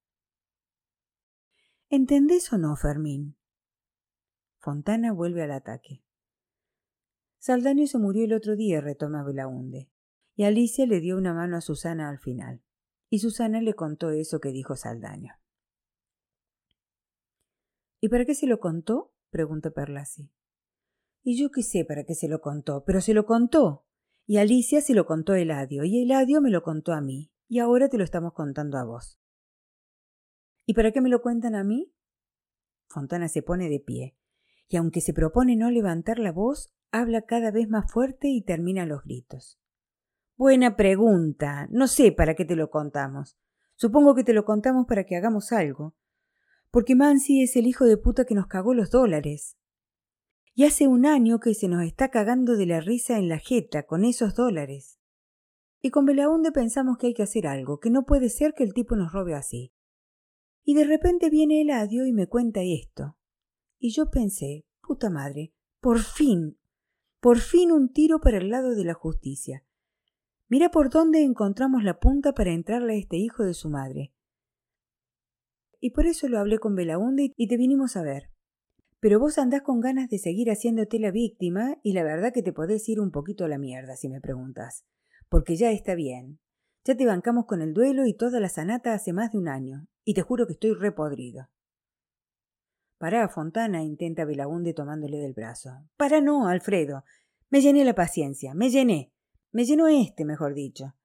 ¿Entendés 1.89 2.51
o 2.51 2.57
no, 2.57 2.75
Fermín? 2.75 3.37
Fontana 4.57 5.13
vuelve 5.13 5.43
al 5.43 5.51
ataque. 5.51 6.03
Saldaño 7.37 7.85
se 7.85 7.99
murió 7.99 8.25
el 8.25 8.33
otro 8.33 8.55
día, 8.55 8.81
retoma 8.81 9.23
Belaunde, 9.23 9.91
y 10.33 10.45
Alicia 10.45 10.87
le 10.87 10.99
dio 10.99 11.15
una 11.15 11.35
mano 11.35 11.55
a 11.55 11.61
Susana 11.61 12.09
al 12.09 12.17
final, 12.17 12.63
y 13.11 13.19
Susana 13.19 13.61
le 13.61 13.75
contó 13.75 14.09
eso 14.09 14.39
que 14.39 14.51
dijo 14.51 14.75
Saldaño. 14.75 15.35
¿Y 18.01 18.09
para 18.09 18.25
qué 18.25 18.33
se 18.33 18.47
lo 18.47 18.59
contó? 18.59 19.13
pregunta 19.29 19.69
Perlasi. 19.69 20.31
Y 21.27 21.41
yo 21.41 21.49
qué 21.49 21.63
sé 21.63 21.85
para 21.85 22.03
qué 22.03 22.13
se 22.13 22.27
lo 22.27 22.39
contó, 22.39 22.83
pero 22.85 23.01
se 23.01 23.15
lo 23.15 23.25
contó. 23.25 23.83
Y 24.27 24.37
Alicia 24.37 24.79
se 24.79 24.93
lo 24.93 25.07
contó 25.07 25.33
a 25.33 25.39
Eladio, 25.39 25.83
y 25.83 26.03
Eladio 26.03 26.39
me 26.39 26.51
lo 26.51 26.61
contó 26.61 26.93
a 26.93 27.01
mí, 27.01 27.31
y 27.47 27.57
ahora 27.57 27.89
te 27.89 27.97
lo 27.97 28.03
estamos 28.03 28.33
contando 28.33 28.77
a 28.77 28.83
vos. 28.83 29.19
¿Y 30.67 30.75
para 30.75 30.91
qué 30.91 31.01
me 31.01 31.09
lo 31.09 31.23
cuentan 31.23 31.55
a 31.55 31.63
mí? 31.63 31.91
Fontana 32.89 33.27
se 33.27 33.41
pone 33.41 33.69
de 33.69 33.79
pie, 33.79 34.15
y 34.67 34.77
aunque 34.77 35.01
se 35.01 35.15
propone 35.15 35.55
no 35.55 35.71
levantar 35.71 36.19
la 36.19 36.31
voz, 36.31 36.71
habla 36.91 37.23
cada 37.23 37.49
vez 37.49 37.67
más 37.69 37.91
fuerte 37.91 38.27
y 38.27 38.43
termina 38.43 38.85
los 38.85 39.01
gritos. 39.03 39.59
Buena 40.37 40.75
pregunta. 40.75 41.67
No 41.71 41.87
sé 41.87 42.11
para 42.11 42.35
qué 42.35 42.45
te 42.45 42.55
lo 42.55 42.69
contamos. 42.69 43.35
Supongo 43.73 44.13
que 44.13 44.23
te 44.23 44.33
lo 44.33 44.45
contamos 44.45 44.85
para 44.85 45.05
que 45.05 45.15
hagamos 45.15 45.51
algo. 45.51 45.95
Porque 46.69 46.93
Mansi 46.93 47.41
es 47.41 47.55
el 47.55 47.65
hijo 47.65 47.85
de 47.85 47.97
puta 47.97 48.25
que 48.25 48.35
nos 48.35 48.45
cagó 48.45 48.75
los 48.75 48.91
dólares. 48.91 49.57
Y 50.57 50.63
hace 50.63 50.87
un 50.87 51.05
año 51.05 51.41
que 51.41 51.53
se 51.53 51.67
nos 51.67 51.83
está 51.83 52.09
cagando 52.09 52.55
de 52.55 52.65
la 52.65 52.79
risa 52.79 53.17
en 53.17 53.27
la 53.27 53.39
jeta 53.39 53.83
con 53.83 54.05
esos 54.05 54.35
dólares. 54.35 54.97
Y 55.81 55.89
con 55.89 56.05
Belaunde 56.05 56.53
pensamos 56.53 56.97
que 56.97 57.07
hay 57.07 57.13
que 57.13 57.23
hacer 57.23 57.45
algo, 57.45 57.81
que 57.81 57.89
no 57.89 58.05
puede 58.05 58.29
ser 58.29 58.53
que 58.53 58.63
el 58.63 58.73
tipo 58.73 58.95
nos 58.95 59.11
robe 59.11 59.35
así. 59.35 59.73
Y 60.63 60.73
de 60.73 60.85
repente 60.85 61.29
viene 61.29 61.61
Eladio 61.61 62.05
y 62.05 62.13
me 62.13 62.27
cuenta 62.27 62.61
esto. 62.63 63.17
Y 63.79 63.89
yo 63.91 64.09
pensé, 64.09 64.65
puta 64.81 65.09
madre, 65.09 65.53
por 65.81 65.99
fin, 65.99 66.57
por 67.19 67.39
fin 67.39 67.73
un 67.73 67.91
tiro 67.91 68.21
para 68.21 68.37
el 68.37 68.49
lado 68.49 68.75
de 68.75 68.85
la 68.85 68.93
justicia. 68.93 69.65
Mira 70.47 70.71
por 70.71 70.89
dónde 70.89 71.21
encontramos 71.21 71.83
la 71.83 71.99
punta 71.99 72.33
para 72.33 72.53
entrarle 72.53 72.93
a 72.93 72.97
este 72.97 73.17
hijo 73.17 73.43
de 73.43 73.53
su 73.53 73.69
madre. 73.69 74.13
Y 75.81 75.89
por 75.89 76.05
eso 76.05 76.29
lo 76.29 76.39
hablé 76.39 76.59
con 76.59 76.75
Belaunde 76.75 77.33
y 77.35 77.47
te 77.49 77.57
vinimos 77.57 77.97
a 77.97 78.03
ver. 78.03 78.34
Pero 79.05 79.19
vos 79.19 79.37
andás 79.37 79.61
con 79.61 79.81
ganas 79.81 80.09
de 80.09 80.17
seguir 80.17 80.49
haciéndote 80.49 80.97
la 80.97 81.11
víctima 81.11 81.77
y 81.83 81.93
la 81.93 82.01
verdad 82.01 82.33
que 82.33 82.41
te 82.41 82.51
podés 82.51 82.89
ir 82.89 82.99
un 82.99 83.11
poquito 83.11 83.45
a 83.45 83.47
la 83.47 83.59
mierda 83.59 83.95
si 83.95 84.09
me 84.09 84.19
preguntas. 84.19 84.83
Porque 85.29 85.55
ya 85.57 85.69
está 85.69 85.93
bien. 85.93 86.39
Ya 86.85 86.97
te 86.97 87.05
bancamos 87.05 87.45
con 87.45 87.61
el 87.61 87.75
duelo 87.75 88.07
y 88.07 88.15
toda 88.15 88.39
la 88.39 88.49
sanata 88.49 88.95
hace 88.95 89.13
más 89.13 89.31
de 89.31 89.37
un 89.37 89.47
año. 89.47 89.85
Y 90.05 90.15
te 90.15 90.23
juro 90.23 90.47
que 90.47 90.53
estoy 90.53 90.73
repodrido. 90.73 91.49
Pará, 92.97 93.29
Fontana, 93.29 93.83
intenta 93.83 94.25
Belaunde 94.25 94.73
tomándole 94.73 95.19
del 95.19 95.33
brazo. 95.33 95.69
Para 95.97 96.19
no, 96.19 96.47
Alfredo. 96.47 97.03
Me 97.51 97.61
llené 97.61 97.85
la 97.85 97.93
paciencia, 97.93 98.55
me 98.55 98.71
llené. 98.71 99.13
Me 99.51 99.65
llenó 99.65 99.87
este, 99.87 100.25
mejor 100.25 100.55
dicho. 100.55 100.95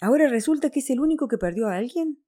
¿Ahora 0.00 0.30
resulta 0.30 0.70
que 0.70 0.80
es 0.80 0.88
el 0.88 1.00
único 1.00 1.28
que 1.28 1.36
perdió 1.36 1.68
a 1.68 1.76
alguien? 1.76 2.24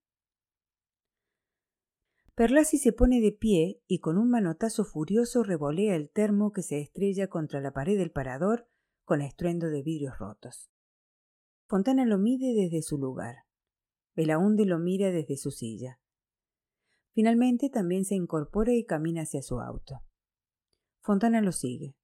Perlasi 2.41 2.79
se 2.79 2.95
pone 2.95 3.21
de 3.21 3.33
pie 3.33 3.83
y 3.87 3.99
con 3.99 4.17
un 4.17 4.31
manotazo 4.31 4.87
furioso 4.87 5.43
revolea 5.43 5.95
el 5.95 6.09
termo 6.09 6.53
que 6.53 6.63
se 6.63 6.81
estrella 6.81 7.29
contra 7.29 7.61
la 7.61 7.75
pared 7.75 7.99
del 7.99 8.13
parador 8.13 8.67
con 9.05 9.21
estruendo 9.21 9.69
de 9.69 9.83
vidrios 9.83 10.19
rotos. 10.19 10.71
Fontana 11.67 12.07
lo 12.07 12.17
mide 12.17 12.55
desde 12.55 12.81
su 12.81 12.97
lugar. 12.97 13.45
Belaunde 14.17 14.65
lo 14.65 14.79
mira 14.79 15.11
desde 15.11 15.37
su 15.37 15.51
silla. 15.51 16.01
Finalmente 17.13 17.69
también 17.69 18.07
se 18.07 18.15
incorpora 18.15 18.73
y 18.73 18.87
camina 18.87 19.21
hacia 19.25 19.43
su 19.43 19.61
auto. 19.61 19.97
Fontana 21.03 21.43
lo 21.43 21.53
sigue. 21.53 21.95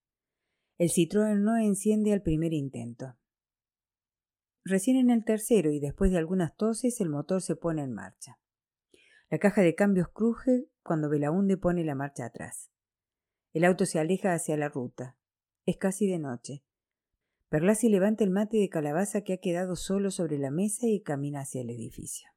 El 0.77 0.91
Citroën 0.91 1.41
no 1.41 1.57
enciende 1.57 2.13
al 2.13 2.21
primer 2.21 2.53
intento. 2.53 3.17
Recién 4.65 4.99
en 4.99 5.09
el 5.09 5.25
tercero 5.25 5.73
y 5.73 5.81
después 5.81 6.11
de 6.11 6.19
algunas 6.19 6.55
toses 6.59 7.01
el 7.01 7.09
motor 7.09 7.41
se 7.41 7.57
pone 7.57 7.83
en 7.83 7.95
marcha. 7.95 8.39
La 9.29 9.39
caja 9.39 9.63
de 9.63 9.75
cambios 9.75 10.09
cruje 10.13 10.69
cuando 10.85 11.09
Belaunde 11.09 11.57
pone 11.57 11.85
la 11.85 11.97
marcha 11.97 12.27
atrás. 12.27 12.71
El 13.53 13.65
auto 13.65 13.85
se 13.85 13.99
aleja 13.99 14.33
hacia 14.33 14.57
la 14.57 14.69
ruta. 14.69 15.17
Es 15.65 15.77
casi 15.79 16.07
de 16.07 16.21
noche. 16.21 16.63
Perlasi 17.49 17.89
levanta 17.89 18.23
el 18.23 18.31
mate 18.31 18.59
de 18.59 18.69
calabaza 18.69 19.23
que 19.23 19.33
ha 19.33 19.39
quedado 19.39 19.75
solo 19.75 20.11
sobre 20.11 20.39
la 20.39 20.51
mesa 20.51 20.87
y 20.87 21.03
camina 21.03 21.41
hacia 21.41 21.63
el 21.63 21.71
edificio. 21.71 22.29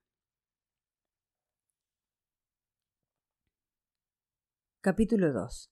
Capítulo 4.82 5.32
2 5.32 5.72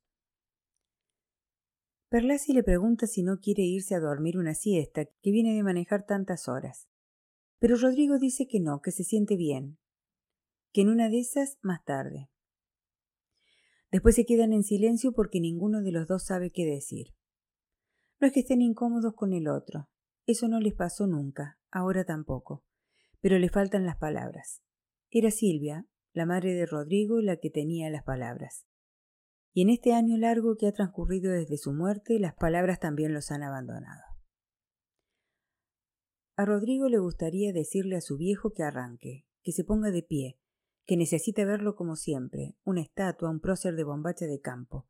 Perlasi 2.09 2.53
le 2.53 2.63
pregunta 2.63 3.07
si 3.07 3.23
no 3.23 3.39
quiere 3.39 3.63
irse 3.63 3.95
a 3.95 3.99
dormir 3.99 4.37
una 4.37 4.53
siesta, 4.53 5.05
que 5.05 5.31
viene 5.31 5.55
de 5.55 5.63
manejar 5.63 6.05
tantas 6.05 6.47
horas. 6.47 6.87
Pero 7.59 7.75
Rodrigo 7.75 8.19
dice 8.19 8.47
que 8.47 8.59
no, 8.59 8.81
que 8.81 8.91
se 8.91 9.03
siente 9.03 9.35
bien, 9.35 9.77
que 10.77 10.81
en 10.81 10.89
una 10.89 11.09
de 11.09 11.17
esas 11.17 11.57
más 11.63 11.83
tarde. 11.83 12.29
Después 13.91 14.13
se 14.13 14.27
quedan 14.27 14.53
en 14.53 14.61
silencio 14.61 15.11
porque 15.11 15.39
ninguno 15.39 15.81
de 15.81 15.91
los 15.91 16.07
dos 16.07 16.25
sabe 16.25 16.51
qué 16.51 16.67
decir. 16.67 17.15
No 18.19 18.27
es 18.27 18.33
que 18.33 18.41
estén 18.41 18.61
incómodos 18.61 19.15
con 19.15 19.33
el 19.33 19.47
otro, 19.47 19.89
eso 20.27 20.47
no 20.47 20.59
les 20.59 20.75
pasó 20.75 21.07
nunca, 21.07 21.57
ahora 21.71 22.05
tampoco, 22.05 22.63
pero 23.21 23.39
le 23.39 23.49
faltan 23.49 23.87
las 23.87 23.97
palabras. 23.97 24.61
Era 25.09 25.31
Silvia, 25.31 25.87
la 26.13 26.27
madre 26.27 26.53
de 26.53 26.67
Rodrigo, 26.67 27.21
la 27.21 27.37
que 27.37 27.49
tenía 27.49 27.89
las 27.89 28.03
palabras. 28.03 28.67
Y 29.53 29.63
en 29.63 29.71
este 29.71 29.93
año 29.93 30.15
largo 30.15 30.57
que 30.57 30.67
ha 30.67 30.73
transcurrido 30.73 31.31
desde 31.31 31.57
su 31.57 31.73
muerte, 31.73 32.19
las 32.19 32.35
palabras 32.35 32.79
también 32.79 33.15
los 33.15 33.31
han 33.31 33.41
abandonado. 33.41 34.03
A 36.35 36.45
Rodrigo 36.45 36.87
le 36.87 36.99
gustaría 36.99 37.51
decirle 37.51 37.95
a 37.95 38.01
su 38.01 38.15
viejo 38.15 38.53
que 38.53 38.61
arranque, 38.61 39.25
que 39.41 39.51
se 39.51 39.63
ponga 39.63 39.89
de 39.89 40.03
pie, 40.03 40.39
que 40.87 40.95
necesita 40.95 41.43
verlo 41.43 41.75
como 41.75 41.97
siempre, 41.97 42.55
una 42.63 42.81
estatua, 42.81 43.29
un 43.29 43.41
prócer 43.41 43.75
de 43.75 43.83
bombacha 43.83 44.25
de 44.25 44.39
campo, 44.39 44.87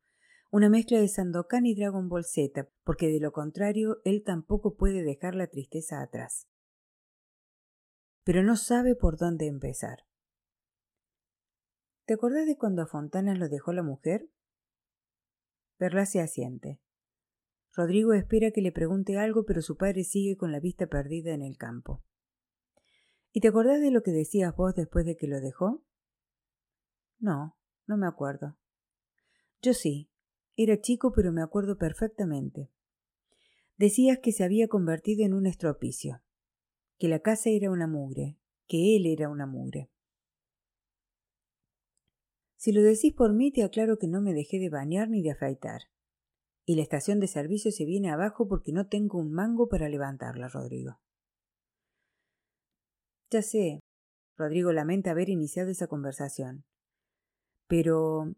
una 0.50 0.70
mezcla 0.70 1.00
de 1.00 1.08
Sandokan 1.08 1.66
y 1.66 1.74
Dragon 1.74 2.08
Ball 2.08 2.24
Z, 2.24 2.68
porque 2.84 3.08
de 3.08 3.18
lo 3.18 3.32
contrario 3.32 4.00
él 4.04 4.22
tampoco 4.24 4.76
puede 4.76 5.02
dejar 5.02 5.34
la 5.34 5.48
tristeza 5.48 6.00
atrás. 6.00 6.46
Pero 8.22 8.44
no 8.44 8.56
sabe 8.56 8.94
por 8.94 9.18
dónde 9.18 9.48
empezar. 9.48 10.04
¿Te 12.06 12.14
acordás 12.14 12.46
de 12.46 12.56
cuando 12.56 12.82
a 12.82 12.86
Fontana 12.86 13.34
lo 13.34 13.48
dejó 13.48 13.72
la 13.72 13.82
mujer? 13.82 14.30
Perla 15.76 16.06
se 16.06 16.20
asiente. 16.20 16.80
Rodrigo 17.74 18.12
espera 18.12 18.52
que 18.52 18.62
le 18.62 18.72
pregunte 18.72 19.18
algo, 19.18 19.44
pero 19.44 19.62
su 19.62 19.76
padre 19.76 20.04
sigue 20.04 20.36
con 20.36 20.52
la 20.52 20.60
vista 20.60 20.86
perdida 20.86 21.34
en 21.34 21.42
el 21.42 21.56
campo. 21.58 22.04
¿Y 23.32 23.40
te 23.40 23.48
acordás 23.48 23.80
de 23.80 23.90
lo 23.90 24.02
que 24.02 24.12
decías 24.12 24.54
vos 24.56 24.74
después 24.74 25.04
de 25.04 25.16
que 25.16 25.26
lo 25.26 25.40
dejó? 25.40 25.84
No, 27.18 27.56
no 27.86 27.96
me 27.96 28.06
acuerdo. 28.06 28.56
Yo 29.62 29.74
sí. 29.74 30.10
Era 30.56 30.80
chico, 30.80 31.12
pero 31.12 31.32
me 31.32 31.42
acuerdo 31.42 31.78
perfectamente. 31.78 32.68
Decías 33.76 34.18
que 34.18 34.32
se 34.32 34.42
había 34.42 34.66
convertido 34.66 35.24
en 35.24 35.32
un 35.32 35.46
estropicio, 35.46 36.20
que 36.98 37.06
la 37.06 37.20
casa 37.20 37.50
era 37.50 37.70
una 37.70 37.86
mugre, 37.86 38.36
que 38.66 38.96
él 38.96 39.06
era 39.06 39.28
una 39.28 39.46
mugre. 39.46 39.88
Si 42.56 42.72
lo 42.72 42.82
decís 42.82 43.14
por 43.14 43.32
mí, 43.34 43.52
te 43.52 43.62
aclaro 43.62 43.98
que 43.98 44.08
no 44.08 44.20
me 44.20 44.34
dejé 44.34 44.58
de 44.58 44.68
bañar 44.68 45.08
ni 45.08 45.22
de 45.22 45.30
afeitar. 45.30 45.82
Y 46.64 46.74
la 46.74 46.82
estación 46.82 47.20
de 47.20 47.28
servicio 47.28 47.70
se 47.70 47.84
viene 47.84 48.10
abajo 48.10 48.48
porque 48.48 48.72
no 48.72 48.88
tengo 48.88 49.18
un 49.18 49.32
mango 49.32 49.68
para 49.68 49.88
levantarla, 49.88 50.48
Rodrigo. 50.48 50.98
Ya 53.30 53.42
sé. 53.42 53.78
Rodrigo 54.36 54.72
lamenta 54.72 55.12
haber 55.12 55.28
iniciado 55.28 55.70
esa 55.70 55.86
conversación. 55.86 56.64
Pero... 57.68 58.34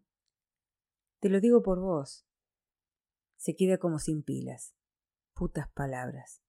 Te 1.19 1.29
lo 1.29 1.39
digo 1.39 1.63
por 1.63 1.79
vos. 1.79 2.27
Se 3.37 3.55
queda 3.55 3.79
como 3.79 3.97
sin 3.97 4.21
pilas. 4.21 4.75
Putas 5.33 5.69
palabras. 5.71 6.43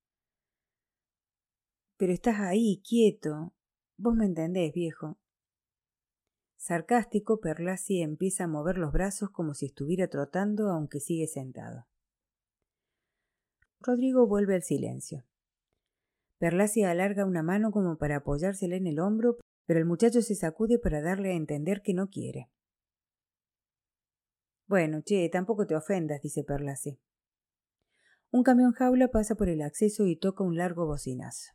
Pero 1.96 2.12
estás 2.12 2.40
ahí, 2.40 2.82
quieto. 2.86 3.54
Vos 3.96 4.14
me 4.14 4.26
entendés, 4.26 4.72
viejo. 4.72 5.18
Sarcástico, 6.56 7.40
Perlasi 7.40 8.02
empieza 8.02 8.44
a 8.44 8.48
mover 8.48 8.78
los 8.78 8.92
brazos 8.92 9.30
como 9.30 9.54
si 9.54 9.66
estuviera 9.66 10.08
trotando, 10.08 10.68
aunque 10.68 11.00
sigue 11.00 11.26
sentado. 11.26 11.86
Rodrigo 13.80 14.26
vuelve 14.26 14.54
al 14.54 14.62
silencio. 14.62 15.24
Perlasi 16.38 16.82
alarga 16.84 17.24
una 17.24 17.42
mano 17.42 17.70
como 17.72 17.98
para 17.98 18.16
apoyársela 18.16 18.76
en 18.76 18.86
el 18.86 19.00
hombro, 19.00 19.38
pero 19.66 19.80
el 19.80 19.86
muchacho 19.86 20.22
se 20.22 20.34
sacude 20.34 20.78
para 20.78 21.02
darle 21.02 21.30
a 21.30 21.36
entender 21.36 21.82
que 21.82 21.94
no 21.94 22.08
quiere. 22.08 22.50
Bueno, 24.66 25.02
che, 25.04 25.28
tampoco 25.30 25.66
te 25.66 25.76
ofendas, 25.76 26.22
dice 26.22 26.44
Perlasi. 26.44 26.98
Un 28.30 28.42
camión 28.42 28.72
jaula 28.72 29.08
pasa 29.08 29.34
por 29.34 29.48
el 29.48 29.60
acceso 29.60 30.06
y 30.06 30.16
toca 30.16 30.42
un 30.42 30.56
largo 30.56 30.86
bocinazo. 30.86 31.52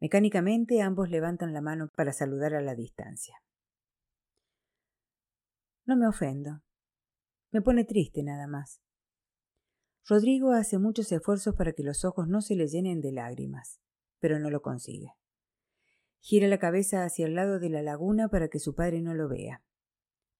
Mecánicamente 0.00 0.80
ambos 0.80 1.10
levantan 1.10 1.52
la 1.52 1.60
mano 1.60 1.90
para 1.96 2.12
saludar 2.12 2.54
a 2.54 2.60
la 2.60 2.76
distancia. 2.76 3.34
No 5.84 5.96
me 5.96 6.06
ofendo. 6.06 6.62
Me 7.50 7.62
pone 7.62 7.84
triste 7.84 8.22
nada 8.22 8.46
más. 8.46 8.80
Rodrigo 10.06 10.52
hace 10.52 10.78
muchos 10.78 11.10
esfuerzos 11.10 11.54
para 11.54 11.72
que 11.72 11.82
los 11.82 12.04
ojos 12.04 12.28
no 12.28 12.40
se 12.40 12.54
le 12.54 12.68
llenen 12.68 13.00
de 13.00 13.12
lágrimas, 13.12 13.80
pero 14.20 14.38
no 14.38 14.50
lo 14.50 14.62
consigue. 14.62 15.14
Gira 16.20 16.46
la 16.46 16.58
cabeza 16.58 17.04
hacia 17.04 17.26
el 17.26 17.34
lado 17.34 17.58
de 17.58 17.70
la 17.70 17.82
laguna 17.82 18.28
para 18.28 18.48
que 18.48 18.58
su 18.58 18.74
padre 18.74 19.00
no 19.00 19.14
lo 19.14 19.28
vea. 19.28 19.62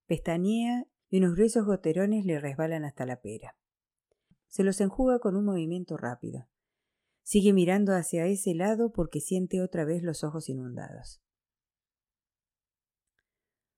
Pestañea 0.07 0.87
y 1.10 1.18
unos 1.18 1.34
gruesos 1.34 1.64
goterones 1.64 2.24
le 2.24 2.38
resbalan 2.38 2.84
hasta 2.84 3.06
la 3.06 3.20
pera. 3.20 3.56
Se 4.46 4.64
los 4.64 4.80
enjuga 4.80 5.18
con 5.18 5.36
un 5.36 5.44
movimiento 5.44 5.96
rápido. 5.96 6.48
Sigue 7.22 7.52
mirando 7.52 7.92
hacia 7.92 8.26
ese 8.26 8.54
lado 8.54 8.92
porque 8.92 9.20
siente 9.20 9.60
otra 9.60 9.84
vez 9.84 10.02
los 10.02 10.24
ojos 10.24 10.48
inundados. 10.48 11.22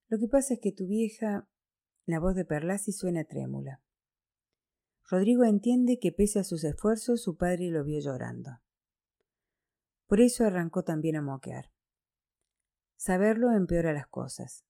Lo 0.09 0.19
que 0.19 0.29
pasa 0.29 0.55
es 0.55 0.61
que 0.61 0.73
tu 0.73 0.87
vieja... 0.87 1.49
La 2.07 2.19
voz 2.19 2.35
de 2.35 2.45
Perlasi 2.45 2.93
suena 2.93 3.25
trémula. 3.25 3.83
Rodrigo 5.09 5.45
entiende 5.45 5.99
que 6.01 6.11
pese 6.11 6.41
a 6.41 6.45
sus 6.45 6.65
esfuerzos 6.65 7.23
su 7.23 7.37
padre 7.37 7.71
lo 7.71 7.85
vio 7.85 8.01
llorando. 8.01 8.61
Por 10.07 10.21
eso 10.21 10.45
arrancó 10.45 10.83
también 10.83 11.17
a 11.17 11.23
moquear. 11.23 11.71
Saberlo 12.97 13.53
empeora 13.53 13.93
las 13.93 14.09
cosas. 14.09 14.65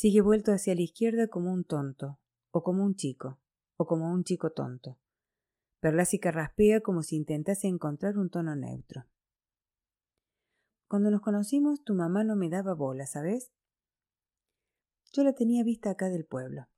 Sigue 0.00 0.20
vuelto 0.20 0.52
hacia 0.52 0.76
la 0.76 0.82
izquierda 0.82 1.26
como 1.26 1.52
un 1.52 1.64
tonto, 1.64 2.20
o 2.52 2.62
como 2.62 2.84
un 2.84 2.94
chico, 2.94 3.40
o 3.76 3.84
como 3.88 4.12
un 4.12 4.22
chico 4.22 4.52
tonto. 4.52 4.96
Perlasi 5.80 6.20
carraspea 6.20 6.82
como 6.82 7.02
si 7.02 7.16
intentase 7.16 7.66
encontrar 7.66 8.16
un 8.16 8.30
tono 8.30 8.54
neutro. 8.54 9.06
Cuando 10.86 11.10
nos 11.10 11.20
conocimos, 11.20 11.82
tu 11.82 11.94
mamá 11.94 12.22
no 12.22 12.36
me 12.36 12.48
daba 12.48 12.74
bola, 12.74 13.06
¿sabes? 13.06 13.50
Yo 15.12 15.24
la 15.24 15.32
tenía 15.32 15.64
vista 15.64 15.90
acá 15.90 16.10
del 16.10 16.26
pueblo. 16.26 16.68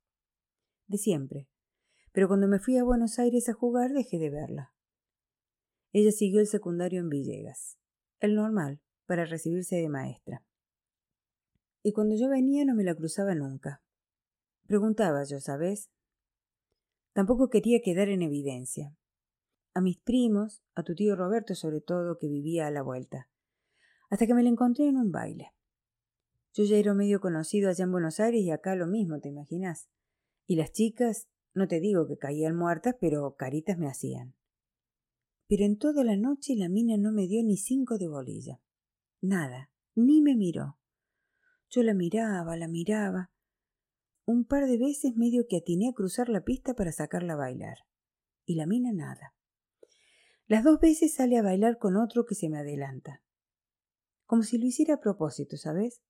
De 0.87 0.97
siempre. 0.97 1.47
Pero 2.13 2.27
cuando 2.27 2.47
me 2.47 2.57
fui 2.57 2.75
a 2.79 2.83
Buenos 2.83 3.19
Aires 3.19 3.49
a 3.49 3.53
jugar, 3.53 3.91
dejé 3.91 4.17
de 4.17 4.31
verla. 4.31 4.73
Ella 5.91 6.11
siguió 6.11 6.39
el 6.39 6.47
secundario 6.47 6.99
en 6.99 7.09
Villegas. 7.09 7.77
El 8.19 8.33
normal, 8.33 8.81
para 9.05 9.25
recibirse 9.25 9.75
de 9.75 9.89
maestra. 9.89 10.43
Y 11.83 11.93
cuando 11.93 12.15
yo 12.15 12.29
venía 12.29 12.65
no 12.65 12.75
me 12.75 12.83
la 12.83 12.95
cruzaba 12.95 13.33
nunca. 13.35 13.83
Preguntaba 14.67 15.23
yo, 15.23 15.39
¿sabes? 15.39 15.89
Tampoco 17.13 17.49
quería 17.49 17.81
quedar 17.83 18.09
en 18.09 18.21
evidencia. 18.21 18.95
A 19.73 19.81
mis 19.81 19.97
primos, 19.97 20.61
a 20.75 20.83
tu 20.83 20.95
tío 20.95 21.15
Roberto 21.15 21.55
sobre 21.55 21.81
todo, 21.81 22.17
que 22.17 22.27
vivía 22.27 22.67
a 22.67 22.71
la 22.71 22.81
vuelta, 22.81 23.29
hasta 24.09 24.27
que 24.27 24.33
me 24.33 24.43
la 24.43 24.49
encontré 24.49 24.87
en 24.87 24.97
un 24.97 25.11
baile. 25.11 25.53
Yo 26.53 26.65
ya 26.65 26.75
era 26.75 26.93
medio 26.93 27.21
conocido 27.21 27.69
allá 27.69 27.85
en 27.85 27.91
Buenos 27.91 28.19
Aires 28.19 28.41
y 28.41 28.51
acá 28.51 28.75
lo 28.75 28.85
mismo, 28.85 29.19
¿te 29.19 29.29
imaginas? 29.29 29.89
Y 30.45 30.57
las 30.57 30.73
chicas, 30.73 31.29
no 31.53 31.67
te 31.67 31.79
digo 31.79 32.07
que 32.07 32.17
caían 32.17 32.55
muertas, 32.55 32.95
pero 32.99 33.35
caritas 33.35 33.77
me 33.77 33.87
hacían. 33.87 34.35
Pero 35.47 35.63
en 35.65 35.77
toda 35.77 36.03
la 36.03 36.17
noche 36.17 36.55
la 36.55 36.69
mina 36.69 36.97
no 36.97 37.11
me 37.11 37.27
dio 37.27 37.43
ni 37.43 37.57
cinco 37.57 37.97
de 37.97 38.07
bolilla. 38.07 38.61
Nada, 39.21 39.71
ni 39.95 40.21
me 40.21 40.35
miró. 40.35 40.77
Yo 41.71 41.83
la 41.83 41.93
miraba, 41.93 42.57
la 42.57 42.67
miraba, 42.67 43.31
un 44.25 44.43
par 44.43 44.67
de 44.67 44.77
veces 44.77 45.15
medio 45.15 45.47
que 45.47 45.57
atiné 45.57 45.87
a 45.87 45.93
cruzar 45.93 46.27
la 46.27 46.43
pista 46.43 46.73
para 46.73 46.91
sacarla 46.91 47.33
a 47.33 47.37
bailar. 47.37 47.77
Y 48.45 48.55
la 48.55 48.65
mina 48.65 48.91
nada. 48.91 49.33
Las 50.47 50.65
dos 50.65 50.81
veces 50.81 51.15
sale 51.15 51.37
a 51.37 51.41
bailar 51.41 51.77
con 51.77 51.95
otro 51.95 52.25
que 52.25 52.35
se 52.35 52.49
me 52.49 52.59
adelanta. 52.59 53.23
Como 54.25 54.43
si 54.43 54.57
lo 54.57 54.65
hiciera 54.65 54.95
a 54.95 54.99
propósito, 54.99 55.55
¿sabes? 55.55 56.01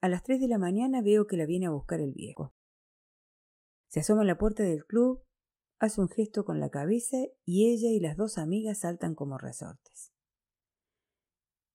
A 0.00 0.08
las 0.08 0.22
tres 0.22 0.40
de 0.40 0.46
la 0.46 0.58
mañana 0.58 1.02
veo 1.02 1.26
que 1.26 1.36
la 1.36 1.46
viene 1.46 1.66
a 1.66 1.70
buscar 1.70 2.00
el 2.00 2.12
viejo. 2.12 2.54
Se 3.88 4.00
asoma 4.00 4.22
a 4.22 4.26
la 4.26 4.38
puerta 4.38 4.62
del 4.62 4.84
club, 4.86 5.24
hace 5.80 6.00
un 6.00 6.08
gesto 6.08 6.44
con 6.44 6.60
la 6.60 6.70
cabeza 6.70 7.16
y 7.44 7.72
ella 7.72 7.90
y 7.90 7.98
las 7.98 8.16
dos 8.16 8.38
amigas 8.38 8.80
saltan 8.80 9.16
como 9.16 9.38
resortes. 9.38 10.12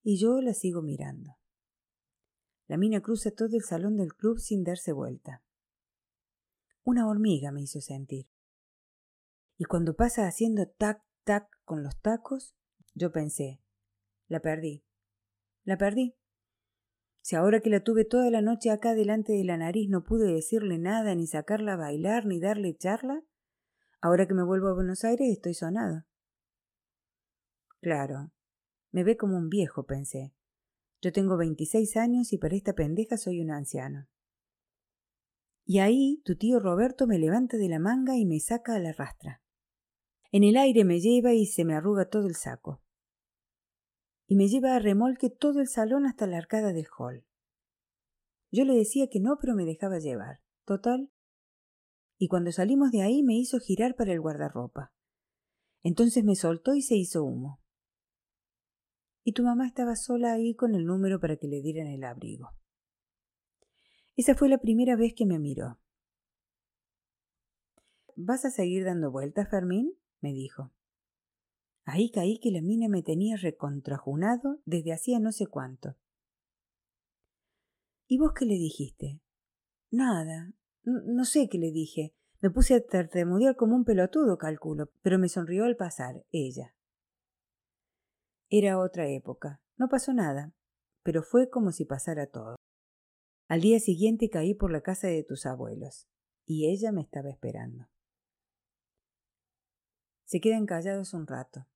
Y 0.04 0.18
yo 0.18 0.40
la 0.40 0.54
sigo 0.54 0.82
mirando. 0.82 1.38
La 2.70 2.78
mina 2.78 3.02
cruza 3.02 3.32
todo 3.32 3.58
el 3.58 3.64
salón 3.64 3.98
del 3.98 4.14
club 4.14 4.38
sin 4.38 4.64
darse 4.64 4.92
vuelta. 4.92 5.44
Una 6.84 7.08
hormiga 7.08 7.52
me 7.52 7.64
hizo 7.64 7.82
sentir. 7.82 8.30
Y 9.58 9.66
cuando 9.66 9.96
pasa 9.96 10.28
haciendo 10.28 10.68
tac, 10.68 11.04
tac 11.24 11.50
con 11.66 11.82
los 11.82 12.00
tacos, 12.00 12.56
yo 12.94 13.12
pensé, 13.12 13.60
la 14.28 14.40
perdí. 14.40 14.86
La 15.64 15.80
perdí. 15.80 16.16
Si 17.22 17.36
ahora 17.36 17.60
que 17.60 17.72
la 17.72 17.84
tuve 17.84 18.06
toda 18.06 18.30
la 18.30 18.44
noche 18.44 18.70
acá 18.70 18.94
delante 18.94 19.34
de 19.34 19.44
la 19.44 19.58
nariz 19.58 19.90
no 19.90 20.04
pude 20.04 20.32
decirle 20.32 20.78
nada, 20.78 21.16
ni 21.16 21.26
sacarla 21.26 21.74
a 21.74 21.78
bailar, 21.78 22.28
ni 22.28 22.40
darle 22.40 22.78
charla, 22.78 23.24
ahora 24.00 24.28
que 24.28 24.36
me 24.36 24.44
vuelvo 24.44 24.68
a 24.68 24.76
Buenos 24.76 25.04
Aires 25.04 25.28
estoy 25.32 25.56
sonado. 25.56 26.06
Claro, 27.82 28.32
me 28.92 29.04
ve 29.04 29.18
como 29.18 29.38
un 29.38 29.50
viejo, 29.50 29.88
pensé. 29.88 30.36
Yo 31.02 31.14
tengo 31.14 31.38
26 31.38 31.96
años 31.96 32.34
y 32.34 32.38
para 32.38 32.56
esta 32.56 32.74
pendeja 32.74 33.18
soy 33.18 33.40
un 33.40 33.52
anciano. 33.52 34.08
Y 35.66 35.80
ahí 35.80 36.22
tu 36.26 36.36
tío 36.36 36.60
Roberto 36.60 37.08
me 37.08 37.20
levanta 37.20 37.58
de 37.58 37.70
la 37.70 37.80
manga 37.80 38.18
y 38.18 38.26
me 38.26 38.40
saca 38.40 38.76
a 38.76 38.80
la 38.80 38.92
rastra. 38.92 39.42
En 40.32 40.44
el 40.44 40.58
aire 40.58 40.84
me 40.84 41.00
lleva 41.00 41.34
y 41.34 41.46
se 41.46 41.64
me 41.64 41.74
arruga 41.74 42.10
todo 42.10 42.28
el 42.28 42.36
saco. 42.36 42.82
Y 44.28 44.36
me 44.36 44.48
lleva 44.48 44.76
a 44.76 44.80
remolque 44.80 45.30
todo 45.30 45.62
el 45.62 45.68
salón 45.68 46.06
hasta 46.06 46.28
la 46.28 46.38
arcada 46.38 46.74
del 46.74 46.88
hall. 46.98 47.26
Yo 48.52 48.66
le 48.66 48.76
decía 48.76 49.08
que 49.08 49.20
no, 49.20 49.38
pero 49.40 49.56
me 49.56 49.66
dejaba 49.66 50.00
llevar. 50.00 50.42
Total. 50.66 51.12
Y 52.18 52.28
cuando 52.28 52.52
salimos 52.52 52.92
de 52.92 53.04
ahí 53.04 53.24
me 53.24 53.36
hizo 53.36 53.60
girar 53.60 53.96
para 53.96 54.12
el 54.12 54.20
guardarropa. 54.20 54.92
Entonces 55.82 56.24
me 56.26 56.36
soltó 56.36 56.76
y 56.76 56.82
se 56.82 56.96
hizo 56.96 57.24
humo 57.24 57.59
y 59.24 59.34
tu 59.34 59.44
mamá 59.44 59.68
estaba 59.68 59.96
sola 59.96 60.34
ahí 60.34 60.56
con 60.56 60.76
el 60.76 60.86
número 60.86 61.20
para 61.20 61.38
que 61.38 61.48
le 61.48 61.62
dieran 61.62 61.88
el 61.88 62.04
abrigo. 62.04 62.50
Esa 64.16 64.36
fue 64.36 64.50
la 64.50 64.58
primera 64.58 64.96
vez 64.96 65.14
que 65.14 65.26
me 65.26 65.40
miró. 65.40 65.80
¿Vas 68.16 68.44
a 68.46 68.50
seguir 68.50 68.84
dando 68.84 69.12
vueltas, 69.12 69.50
Fermín? 69.50 69.94
me 70.20 70.34
dijo. 70.34 70.74
Ahí 71.86 72.12
caí 72.12 72.40
que 72.40 72.52
la 72.52 72.62
mina 72.62 72.88
me 72.90 73.02
tenía 73.02 73.38
recontrajunado 73.38 74.60
desde 74.66 74.94
hacía 74.94 75.20
no 75.20 75.32
sé 75.32 75.48
cuánto. 75.48 75.96
¿Y 78.08 78.18
vos 78.18 78.34
qué 78.38 78.46
le 78.46 78.56
dijiste? 78.56 79.22
Nada. 79.90 80.54
No 80.84 81.26
sé 81.26 81.48
qué 81.50 81.58
le 81.58 81.72
dije. 81.72 82.14
Me 82.42 82.50
puse 82.50 82.76
a 82.76 82.86
tartamudear 82.86 83.56
como 83.56 83.76
un 83.76 83.86
pelotudo, 83.86 84.38
calculo, 84.38 84.92
pero 85.02 85.20
me 85.20 85.30
sonrió 85.30 85.66
al 85.66 85.76
pasar, 85.76 86.26
ella. 86.32 86.74
Era 88.50 88.80
otra 88.80 89.08
época. 89.08 89.62
No 89.78 89.90
pasó 89.90 90.12
nada, 90.12 90.54
pero 91.04 91.22
fue 91.24 91.50
como 91.50 91.72
si 91.72 91.86
pasara 91.86 92.28
todo. 92.28 92.56
Al 93.48 93.62
día 93.62 93.80
siguiente 93.80 94.30
caí 94.30 94.54
por 94.54 94.72
la 94.72 94.82
casa 94.82 95.08
de 95.08 95.24
tus 95.24 95.46
abuelos, 95.46 96.08
y 96.46 96.70
ella 96.72 96.92
me 96.92 97.02
estaba 97.02 97.30
esperando. 97.30 97.88
Se 100.26 100.40
quedan 100.40 100.66
callados 100.66 101.14
un 101.14 101.26
rato. 101.26 101.68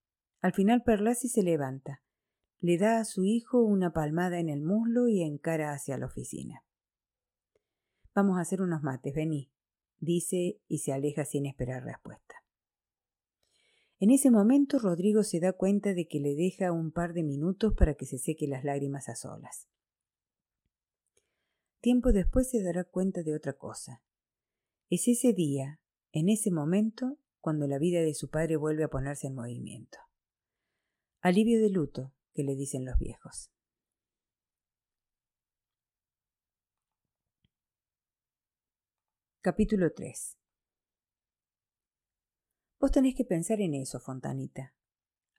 Al 0.42 0.54
final 0.54 0.84
Perlasi 0.84 1.30
se 1.30 1.42
levanta, 1.42 2.04
le 2.60 2.78
da 2.78 3.00
a 3.00 3.06
su 3.06 3.24
hijo 3.24 3.62
una 3.62 3.94
palmada 3.94 4.40
en 4.40 4.50
el 4.50 4.62
muslo 4.62 5.08
y 5.08 5.22
encara 5.22 5.74
hacia 5.74 5.98
la 5.98 6.06
oficina. 6.06 6.64
Vamos 8.16 8.38
a 8.38 8.42
hacer 8.42 8.62
unos 8.62 8.84
mates, 8.84 9.14
vení, 9.14 9.52
dice 9.98 10.62
y 10.68 10.80
se 10.80 10.94
aleja 10.94 11.26
sin 11.26 11.46
esperar 11.46 11.84
respuesta. 11.84 12.43
En 14.04 14.12
ese 14.12 14.32
momento 14.32 14.80
Rodrigo 14.80 15.24
se 15.24 15.40
da 15.40 15.54
cuenta 15.54 15.94
de 15.94 16.10
que 16.10 16.20
le 16.20 16.36
deja 16.36 16.74
un 16.74 16.92
par 16.92 17.14
de 17.14 17.24
minutos 17.24 17.74
para 17.74 17.96
que 17.96 18.06
se 18.06 18.18
seque 18.18 18.50
las 18.50 18.66
lágrimas 18.66 19.08
a 19.08 19.16
solas. 19.16 19.70
Tiempo 21.80 22.12
después 22.12 22.50
se 22.50 22.62
dará 22.62 22.84
cuenta 22.84 23.24
de 23.24 23.34
otra 23.34 23.54
cosa. 23.54 24.04
Es 24.90 25.08
ese 25.08 25.32
día, 25.32 25.80
en 26.12 26.28
ese 26.28 26.52
momento, 26.52 27.18
cuando 27.40 27.66
la 27.66 27.80
vida 27.80 28.02
de 28.02 28.14
su 28.14 28.30
padre 28.30 28.58
vuelve 28.58 28.84
a 28.84 28.90
ponerse 28.90 29.28
en 29.28 29.36
movimiento. 29.36 30.00
Alivio 31.22 31.62
de 31.62 31.70
luto, 31.70 32.12
que 32.34 32.44
le 32.44 32.58
dicen 32.58 32.84
los 32.84 33.00
viejos. 33.00 33.54
Capítulo 39.40 39.94
3 39.94 40.43
Vos 42.84 42.92
tenés 42.92 43.16
que 43.16 43.24
pensar 43.24 43.62
en 43.62 43.76
eso, 43.76 44.02
Fontanita. 44.02 44.74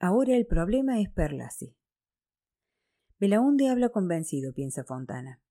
Ahora 0.01 0.35
el 0.35 0.47
problema 0.47 0.99
es 1.03 1.11
Perlasi. 1.11 1.77
Belaunde 3.21 3.69
habla 3.69 3.91
convencido, 3.91 4.55
piensa 4.55 4.83
Fontana. 4.83 5.43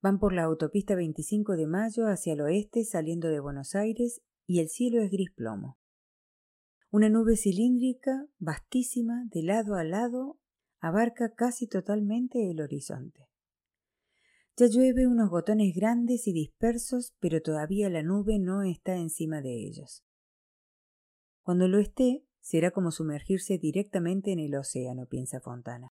Van 0.00 0.20
por 0.20 0.32
la 0.32 0.44
autopista 0.44 0.94
25 0.94 1.56
de 1.56 1.66
Mayo 1.66 2.06
hacia 2.06 2.34
el 2.34 2.42
oeste 2.42 2.84
saliendo 2.84 3.26
de 3.26 3.40
Buenos 3.40 3.74
Aires 3.74 4.22
y 4.46 4.60
el 4.60 4.68
cielo 4.68 5.02
es 5.02 5.10
gris 5.10 5.32
plomo. 5.32 5.80
Una 6.92 7.08
nube 7.08 7.36
cilíndrica, 7.36 8.28
vastísima, 8.38 9.24
de 9.32 9.42
lado 9.42 9.74
a 9.74 9.82
lado, 9.82 10.38
abarca 10.78 11.34
casi 11.34 11.66
totalmente 11.66 12.52
el 12.52 12.60
horizonte. 12.60 13.28
Ya 14.56 14.68
llueve 14.68 15.08
unos 15.08 15.28
botones 15.28 15.74
grandes 15.74 16.28
y 16.28 16.32
dispersos, 16.32 17.16
pero 17.18 17.42
todavía 17.42 17.90
la 17.90 18.04
nube 18.04 18.38
no 18.38 18.62
está 18.62 18.94
encima 18.94 19.40
de 19.40 19.54
ellos. 19.54 20.04
Cuando 21.48 21.66
lo 21.66 21.78
esté, 21.78 22.26
será 22.40 22.72
como 22.72 22.90
sumergirse 22.90 23.56
directamente 23.56 24.32
en 24.32 24.38
el 24.38 24.54
océano, 24.54 25.06
piensa 25.06 25.40
Fontana. 25.40 25.88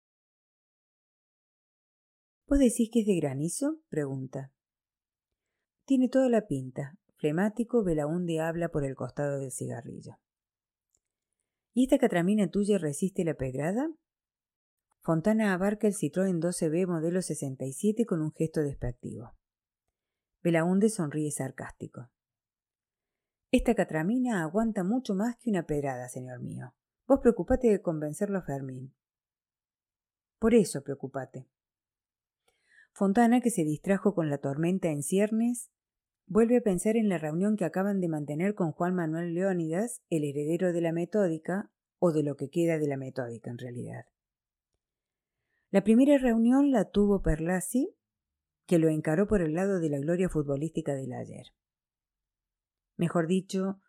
¿Vos 2.46 2.58
decís 2.58 2.90
que 2.92 3.00
es 3.00 3.06
de 3.06 3.16
granizo? 3.16 3.80
pregunta. 3.88 4.52
Tiene 5.86 6.10
toda 6.10 6.28
la 6.28 6.46
pinta. 6.46 6.98
Flemático, 7.14 7.82
Belaunde 7.82 8.38
habla 8.38 8.68
por 8.68 8.84
el 8.84 8.94
costado 8.94 9.38
del 9.38 9.50
cigarrillo. 9.50 10.18
¿Y 11.72 11.84
esta 11.84 11.96
catramina 11.96 12.50
tuya 12.50 12.76
resiste 12.76 13.24
la 13.24 13.32
pegrada? 13.32 13.88
Fontana 15.00 15.54
abarca 15.54 15.86
el 15.86 15.94
Citroën 15.94 16.38
12B 16.38 16.86
modelo 16.86 17.22
67 17.22 18.04
con 18.04 18.20
un 18.20 18.30
gesto 18.32 18.60
despectivo. 18.60 19.32
Belaunde 20.42 20.90
sonríe 20.90 21.30
sarcástico. 21.30 22.10
Esta 23.52 23.74
catramina 23.74 24.42
aguanta 24.42 24.82
mucho 24.82 25.14
más 25.14 25.36
que 25.36 25.50
una 25.50 25.64
pedrada, 25.64 26.08
señor 26.08 26.40
mío. 26.40 26.74
Vos 27.06 27.20
preocupate 27.20 27.68
de 27.68 27.80
convencerlo 27.80 28.38
a 28.38 28.42
Fermín. 28.42 28.92
Por 30.38 30.54
eso 30.54 30.82
preocupate. 30.82 31.46
Fontana, 32.92 33.40
que 33.40 33.50
se 33.50 33.62
distrajo 33.62 34.14
con 34.14 34.30
la 34.30 34.38
tormenta 34.38 34.88
en 34.88 35.02
ciernes, 35.02 35.70
vuelve 36.26 36.56
a 36.56 36.62
pensar 36.62 36.96
en 36.96 37.08
la 37.08 37.18
reunión 37.18 37.56
que 37.56 37.64
acaban 37.64 38.00
de 38.00 38.08
mantener 38.08 38.54
con 38.54 38.72
Juan 38.72 38.94
Manuel 38.94 39.34
Leónidas, 39.34 40.02
el 40.10 40.24
heredero 40.24 40.72
de 40.72 40.80
la 40.80 40.92
metódica, 40.92 41.70
o 41.98 42.12
de 42.12 42.22
lo 42.22 42.36
que 42.36 42.50
queda 42.50 42.78
de 42.78 42.88
la 42.88 42.96
metódica 42.96 43.50
en 43.50 43.58
realidad. 43.58 44.06
La 45.70 45.84
primera 45.84 46.18
reunión 46.18 46.70
la 46.72 46.86
tuvo 46.90 47.22
Perlasi, 47.22 47.94
que 48.66 48.78
lo 48.78 48.88
encaró 48.88 49.28
por 49.28 49.40
el 49.40 49.54
lado 49.54 49.78
de 49.78 49.90
la 49.90 49.98
gloria 49.98 50.28
futbolística 50.28 50.94
del 50.94 51.12
ayer. 51.12 51.46
Mejor 52.96 53.26
dicho, 53.26 53.80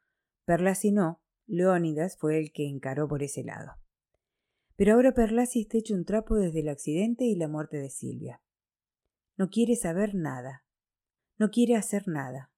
Perlasi 0.46 0.92
no, 0.92 1.22
Leónidas 1.46 2.18
fue 2.18 2.40
el 2.40 2.52
que 2.52 2.68
encaró 2.68 3.08
por 3.08 3.24
ese 3.24 3.44
lado. 3.44 3.74
Pero 4.76 4.94
ahora 4.94 5.14
Perlasi 5.14 5.62
está 5.62 5.78
hecho 5.78 5.96
un 5.96 6.06
trapo 6.06 6.36
desde 6.36 6.60
el 6.60 6.70
accidente 6.70 7.26
y 7.26 7.36
la 7.36 7.48
muerte 7.48 7.78
de 7.78 7.90
Silvia. 7.90 8.42
No 9.38 9.50
quiere 9.50 9.76
saber 9.76 10.14
nada, 10.14 10.66
no 11.38 11.50
quiere 11.50 11.76
hacer 11.76 12.08
nada. 12.08 12.52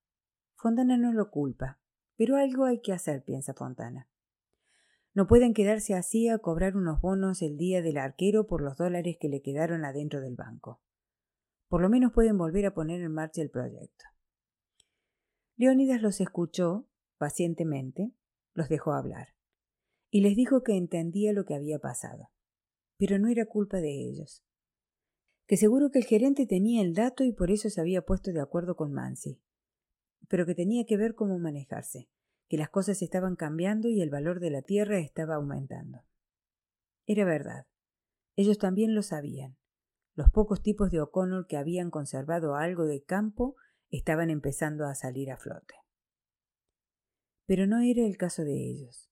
Fontana 0.55 0.97
no 0.97 1.13
lo 1.13 1.29
culpa, 1.29 1.79
pero 2.15 2.37
algo 2.37 2.65
hay 2.65 2.81
que 2.81 2.93
hacer, 2.93 3.23
piensa 3.23 3.53
Fontana. 3.53 4.09
No 5.13 5.27
pueden 5.27 5.53
quedarse 5.53 5.95
así 5.95 6.29
a 6.29 6.37
cobrar 6.37 6.77
unos 6.77 7.01
bonos 7.01 7.41
el 7.41 7.57
día 7.57 7.81
del 7.81 7.97
arquero 7.97 8.47
por 8.47 8.61
los 8.61 8.77
dólares 8.77 9.17
que 9.19 9.29
le 9.29 9.41
quedaron 9.41 9.83
adentro 9.83 10.21
del 10.21 10.35
banco. 10.35 10.81
Por 11.67 11.81
lo 11.81 11.89
menos 11.89 12.13
pueden 12.13 12.37
volver 12.37 12.65
a 12.65 12.73
poner 12.73 13.01
en 13.01 13.13
marcha 13.13 13.41
el 13.41 13.49
proyecto. 13.49 14.05
Leónidas 15.59 16.01
los 16.01 16.19
escuchó 16.21 16.89
pacientemente, 17.19 18.11
los 18.55 18.67
dejó 18.67 18.93
hablar, 18.93 19.35
y 20.09 20.21
les 20.21 20.35
dijo 20.35 20.63
que 20.63 20.75
entendía 20.75 21.33
lo 21.33 21.45
que 21.45 21.53
había 21.53 21.77
pasado, 21.77 22.31
pero 22.97 23.19
no 23.19 23.27
era 23.27 23.45
culpa 23.45 23.77
de 23.77 23.91
ellos 23.91 24.43
que 25.49 25.57
seguro 25.57 25.89
que 25.89 25.97
el 25.97 26.05
gerente 26.05 26.45
tenía 26.45 26.83
el 26.83 26.93
dato 26.93 27.23
y 27.23 27.31
por 27.33 27.49
eso 27.49 27.71
se 27.71 27.81
había 27.81 28.03
puesto 28.03 28.31
de 28.31 28.39
acuerdo 28.39 28.75
con 28.75 28.93
Mansi, 28.93 29.41
pero 30.27 30.45
que 30.45 30.53
tenía 30.53 30.85
que 30.85 30.95
ver 30.95 31.15
cómo 31.15 31.39
manejarse, 31.39 32.07
que 32.47 32.55
las 32.55 32.69
cosas 32.69 33.01
estaban 33.01 33.35
cambiando 33.35 33.89
y 33.89 33.99
el 33.99 34.11
valor 34.11 34.41
de 34.41 34.51
la 34.51 34.61
tierra 34.61 34.99
estaba 34.99 35.37
aumentando. 35.37 36.03
Era 37.07 37.25
verdad. 37.25 37.65
Ellos 38.35 38.59
también 38.59 38.93
lo 38.93 39.01
sabían. 39.01 39.57
Los 40.13 40.29
pocos 40.29 40.61
tipos 40.61 40.91
de 40.91 41.01
O'Connor 41.01 41.47
que 41.47 41.57
habían 41.57 41.89
conservado 41.89 42.53
algo 42.53 42.85
de 42.85 43.01
campo 43.01 43.55
estaban 43.89 44.29
empezando 44.29 44.85
a 44.85 44.95
salir 44.95 45.31
a 45.31 45.37
flote. 45.37 45.75
Pero 47.45 47.67
no 47.67 47.81
era 47.81 48.05
el 48.05 48.17
caso 48.17 48.43
de 48.43 48.53
ellos. 48.53 49.09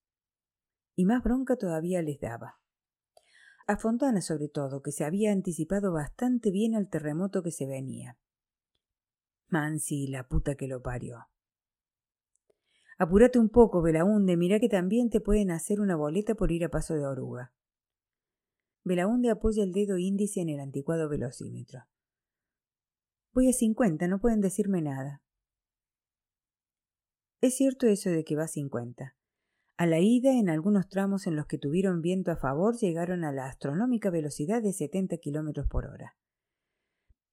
Y 0.95 1.05
más 1.05 1.23
bronca 1.23 1.55
todavía 1.55 2.01
les 2.01 2.19
daba 2.19 2.59
a 3.67 3.75
Fontana 3.75 4.21
sobre 4.21 4.47
todo, 4.47 4.81
que 4.81 4.93
se 4.93 5.03
había 5.03 5.33
anticipado 5.33 5.91
bastante 5.91 6.51
bien 6.51 6.73
al 6.73 6.89
terremoto 6.89 7.43
que 7.43 7.51
se 7.51 7.65
venía. 7.65 8.17
Mansi, 9.49 10.07
la 10.07 10.25
puta 10.27 10.55
que 10.55 10.67
lo 10.67 10.81
parió. 10.81 11.27
Apúrate 12.97 13.39
un 13.39 13.49
poco, 13.49 13.81
Belaunde, 13.81 14.37
mira 14.37 14.59
que 14.59 14.69
también 14.69 15.09
te 15.09 15.19
pueden 15.19 15.51
hacer 15.51 15.81
una 15.81 15.97
boleta 15.97 16.33
por 16.33 16.51
ir 16.51 16.63
a 16.63 16.69
paso 16.69 16.95
de 16.95 17.05
oruga. 17.05 17.53
Belaunde 18.85 19.29
apoya 19.29 19.63
el 19.63 19.73
dedo 19.73 19.97
índice 19.97 20.39
en 20.39 20.49
el 20.49 20.61
anticuado 20.61 21.09
velocímetro. 21.09 21.81
Voy 23.37 23.49
a 23.49 23.53
cincuenta, 23.53 24.07
no 24.07 24.19
pueden 24.19 24.41
decirme 24.41 24.81
nada. 24.81 25.21
Es 27.39 27.55
cierto 27.55 27.85
eso 27.85 28.09
de 28.09 28.23
que 28.23 28.35
va 28.35 28.45
a 28.45 28.47
cincuenta. 28.47 29.15
A 29.77 29.85
la 29.85 29.99
ida, 29.99 30.31
en 30.31 30.49
algunos 30.49 30.89
tramos 30.89 31.27
en 31.27 31.35
los 31.35 31.45
que 31.45 31.59
tuvieron 31.59 32.01
viento 32.01 32.31
a 32.31 32.37
favor, 32.37 32.75
llegaron 32.79 33.23
a 33.23 33.31
la 33.31 33.45
astronómica 33.45 34.09
velocidad 34.09 34.63
de 34.63 34.73
70 34.73 35.17
kilómetros 35.17 35.67
por 35.67 35.85
hora. 35.85 36.17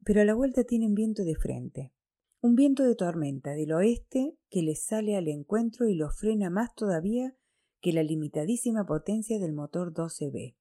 Pero 0.04 0.20
a 0.20 0.26
la 0.26 0.34
vuelta 0.34 0.64
tienen 0.64 0.92
viento 0.92 1.24
de 1.24 1.36
frente, 1.36 1.94
un 2.42 2.54
viento 2.54 2.82
de 2.82 2.96
tormenta 2.96 3.52
del 3.52 3.72
oeste 3.72 4.36
que 4.50 4.60
les 4.60 4.84
sale 4.84 5.16
al 5.16 5.28
encuentro 5.28 5.88
y 5.88 5.94
los 5.94 6.18
frena 6.18 6.50
más 6.50 6.74
todavía 6.74 7.34
que 7.80 7.94
la 7.94 8.02
limitadísima 8.02 8.84
potencia 8.84 9.38
del 9.38 9.54
motor 9.54 9.94
12B. 9.94 10.54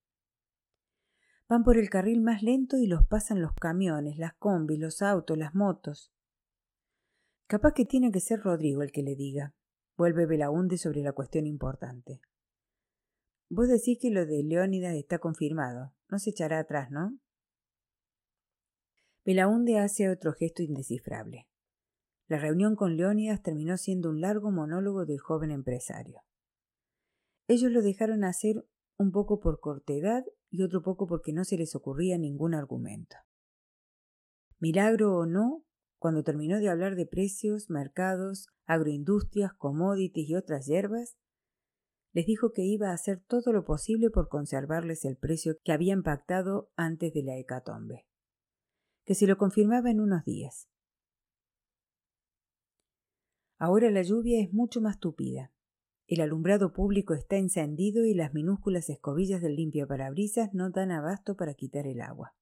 Van 1.50 1.64
por 1.64 1.78
el 1.78 1.90
carril 1.90 2.22
más 2.22 2.42
lento 2.42 2.78
y 2.78 2.88
los 2.88 3.06
pasan 3.06 3.42
los 3.42 3.54
camiones, 3.54 4.18
las 4.18 4.34
combis, 4.36 4.80
los 4.80 5.02
autos, 5.02 5.38
las 5.38 5.54
motos. 5.54 6.12
Capaz 7.48 7.74
que 7.74 7.86
tiene 7.86 8.12
que 8.12 8.22
ser 8.22 8.40
Rodrigo 8.40 8.82
el 8.82 8.92
que 8.92 9.04
le 9.04 9.16
diga. 9.16 9.54
Vuelve 9.98 10.26
Belaunde 10.26 10.78
sobre 10.78 11.02
la 11.02 11.12
cuestión 11.12 11.46
importante. 11.46 12.22
Vos 13.50 13.68
decís 13.68 14.00
que 14.02 14.10
lo 14.10 14.26
de 14.26 14.42
Leónidas 14.44 14.96
está 14.96 15.20
confirmado. 15.20 15.94
No 16.10 16.18
se 16.18 16.32
echará 16.32 16.60
atrás, 16.60 16.90
¿no? 16.90 17.20
Belaunde 19.26 19.78
hace 19.78 20.10
otro 20.10 20.34
gesto 20.34 20.64
indescifrable. 20.64 21.48
La 22.28 22.40
reunión 22.40 22.76
con 22.76 22.98
Leónidas 22.98 23.44
terminó 23.44 23.78
siendo 23.78 24.10
un 24.10 24.22
largo 24.22 24.50
monólogo 24.50 25.06
del 25.06 25.20
joven 25.20 25.52
empresario. 25.52 26.24
Ellos 27.48 27.72
lo 27.72 27.82
dejaron 27.82 28.24
hacer 28.24 28.66
un 28.98 29.12
poco 29.12 29.40
por 29.40 29.60
cortedad 29.60 30.24
y 30.54 30.62
otro 30.62 30.84
poco 30.84 31.08
porque 31.08 31.34
no 31.34 31.44
se 31.46 31.58
les 31.58 31.76
ocurría 31.76 32.20
ningún 32.20 32.54
argumento. 32.54 33.16
Milagro 34.60 35.18
o 35.18 35.26
no, 35.26 35.66
cuando 35.98 36.24
terminó 36.24 36.60
de 36.60 36.70
hablar 36.70 36.96
de 36.96 37.08
precios, 37.08 37.72
mercados, 37.72 38.50
agroindustrias, 38.66 39.52
commodities 39.54 40.30
y 40.30 40.36
otras 40.36 40.68
hierbas, 40.68 41.18
les 42.12 42.28
dijo 42.28 42.52
que 42.52 42.62
iba 42.62 42.92
a 42.92 42.94
hacer 42.94 43.20
todo 43.26 43.52
lo 43.52 43.66
posible 43.66 44.12
por 44.12 44.30
conservarles 44.30 45.06
el 45.06 45.18
precio 45.18 45.58
que 45.64 45.72
habían 45.72 46.04
pactado 46.04 46.70
antes 46.76 47.12
de 47.14 47.24
la 47.24 47.36
hecatombe, 47.36 48.06
que 49.06 49.16
se 49.16 49.26
lo 49.26 49.40
confirmaba 49.40 49.90
en 49.90 50.02
unos 50.02 50.24
días. 50.24 50.70
Ahora 53.58 53.90
la 53.90 54.04
lluvia 54.04 54.40
es 54.40 54.54
mucho 54.54 54.82
más 54.82 55.00
tupida. 55.00 55.52
El 56.08 56.22
alumbrado 56.22 56.74
público 56.74 57.14
está 57.14 57.38
encendido 57.38 58.06
y 58.06 58.14
las 58.14 58.34
minúsculas 58.34 58.90
escobillas 58.90 59.42
del 59.42 59.56
limpio 59.56 59.88
parabrisas 59.88 60.54
no 60.54 60.70
dan 60.70 60.92
abasto 60.92 61.36
para 61.36 61.54
quitar 61.54 61.88
el 61.88 62.02
agua. 62.02 62.36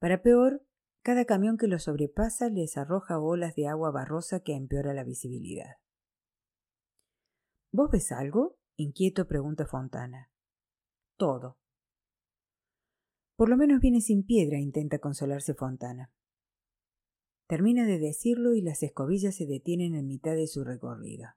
Para 0.00 0.20
peor, 0.22 0.66
cada 1.02 1.24
camión 1.26 1.56
que 1.56 1.68
lo 1.68 1.78
sobrepasa 1.78 2.48
les 2.48 2.76
arroja 2.76 3.20
olas 3.20 3.54
de 3.54 3.68
agua 3.68 3.90
barrosa 3.90 4.40
que 4.40 4.54
empeora 4.54 4.94
la 4.94 5.04
visibilidad. 5.04 5.76
¿Vos 7.70 7.90
ves 7.90 8.10
algo? 8.10 8.58
inquieto 8.76 9.26
pregunta 9.28 9.66
Fontana. 9.66 10.30
Todo. 11.16 11.58
Por 13.36 13.48
lo 13.48 13.56
menos 13.56 13.80
viene 13.80 14.00
sin 14.00 14.24
piedra, 14.24 14.58
intenta 14.58 14.98
consolarse 14.98 15.54
Fontana. 15.54 16.12
Termina 17.46 17.86
de 17.86 17.98
decirlo 17.98 18.54
y 18.54 18.62
las 18.62 18.82
escobillas 18.82 19.36
se 19.36 19.46
detienen 19.46 19.94
en 19.94 20.06
mitad 20.06 20.34
de 20.34 20.46
su 20.46 20.64
recorrido. 20.64 21.28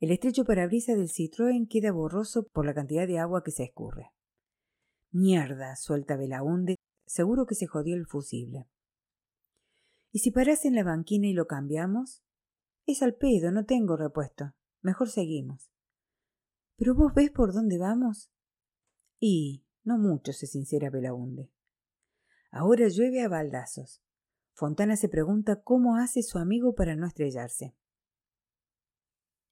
El 0.00 0.10
estrecho 0.12 0.44
parabrisa 0.44 0.94
del 0.94 1.08
Citroën 1.08 1.68
queda 1.68 1.92
borroso 1.92 2.46
por 2.48 2.66
la 2.66 2.74
cantidad 2.74 3.06
de 3.06 3.18
agua 3.18 3.42
que 3.42 3.50
se 3.50 3.64
escurre. 3.64 4.12
Mierda, 5.10 5.74
suelta 5.76 6.16
Belaunde, 6.16 6.76
Seguro 7.08 7.46
que 7.46 7.54
se 7.54 7.66
jodió 7.66 7.96
el 7.96 8.06
fusible. 8.06 8.68
¿Y 10.12 10.18
si 10.18 10.30
paras 10.30 10.66
en 10.66 10.74
la 10.74 10.84
banquina 10.84 11.26
y 11.26 11.32
lo 11.32 11.46
cambiamos? 11.46 12.22
Es 12.86 13.02
al 13.02 13.14
pedo, 13.14 13.50
no 13.50 13.64
tengo 13.64 13.96
repuesto. 13.96 14.52
Mejor 14.82 15.08
seguimos. 15.08 15.70
¿Pero 16.76 16.94
vos 16.94 17.14
ves 17.14 17.30
por 17.30 17.54
dónde 17.54 17.78
vamos? 17.78 18.30
Y 19.18 19.64
no 19.84 19.96
mucho, 19.96 20.34
se 20.34 20.46
sincera 20.46 20.90
Belaunde. 20.90 21.50
Ahora 22.50 22.88
llueve 22.88 23.22
a 23.22 23.28
baldazos. 23.28 24.02
Fontana 24.52 24.96
se 24.96 25.08
pregunta 25.08 25.62
cómo 25.62 25.96
hace 25.96 26.22
su 26.22 26.36
amigo 26.38 26.74
para 26.74 26.94
no 26.94 27.06
estrellarse. 27.06 27.74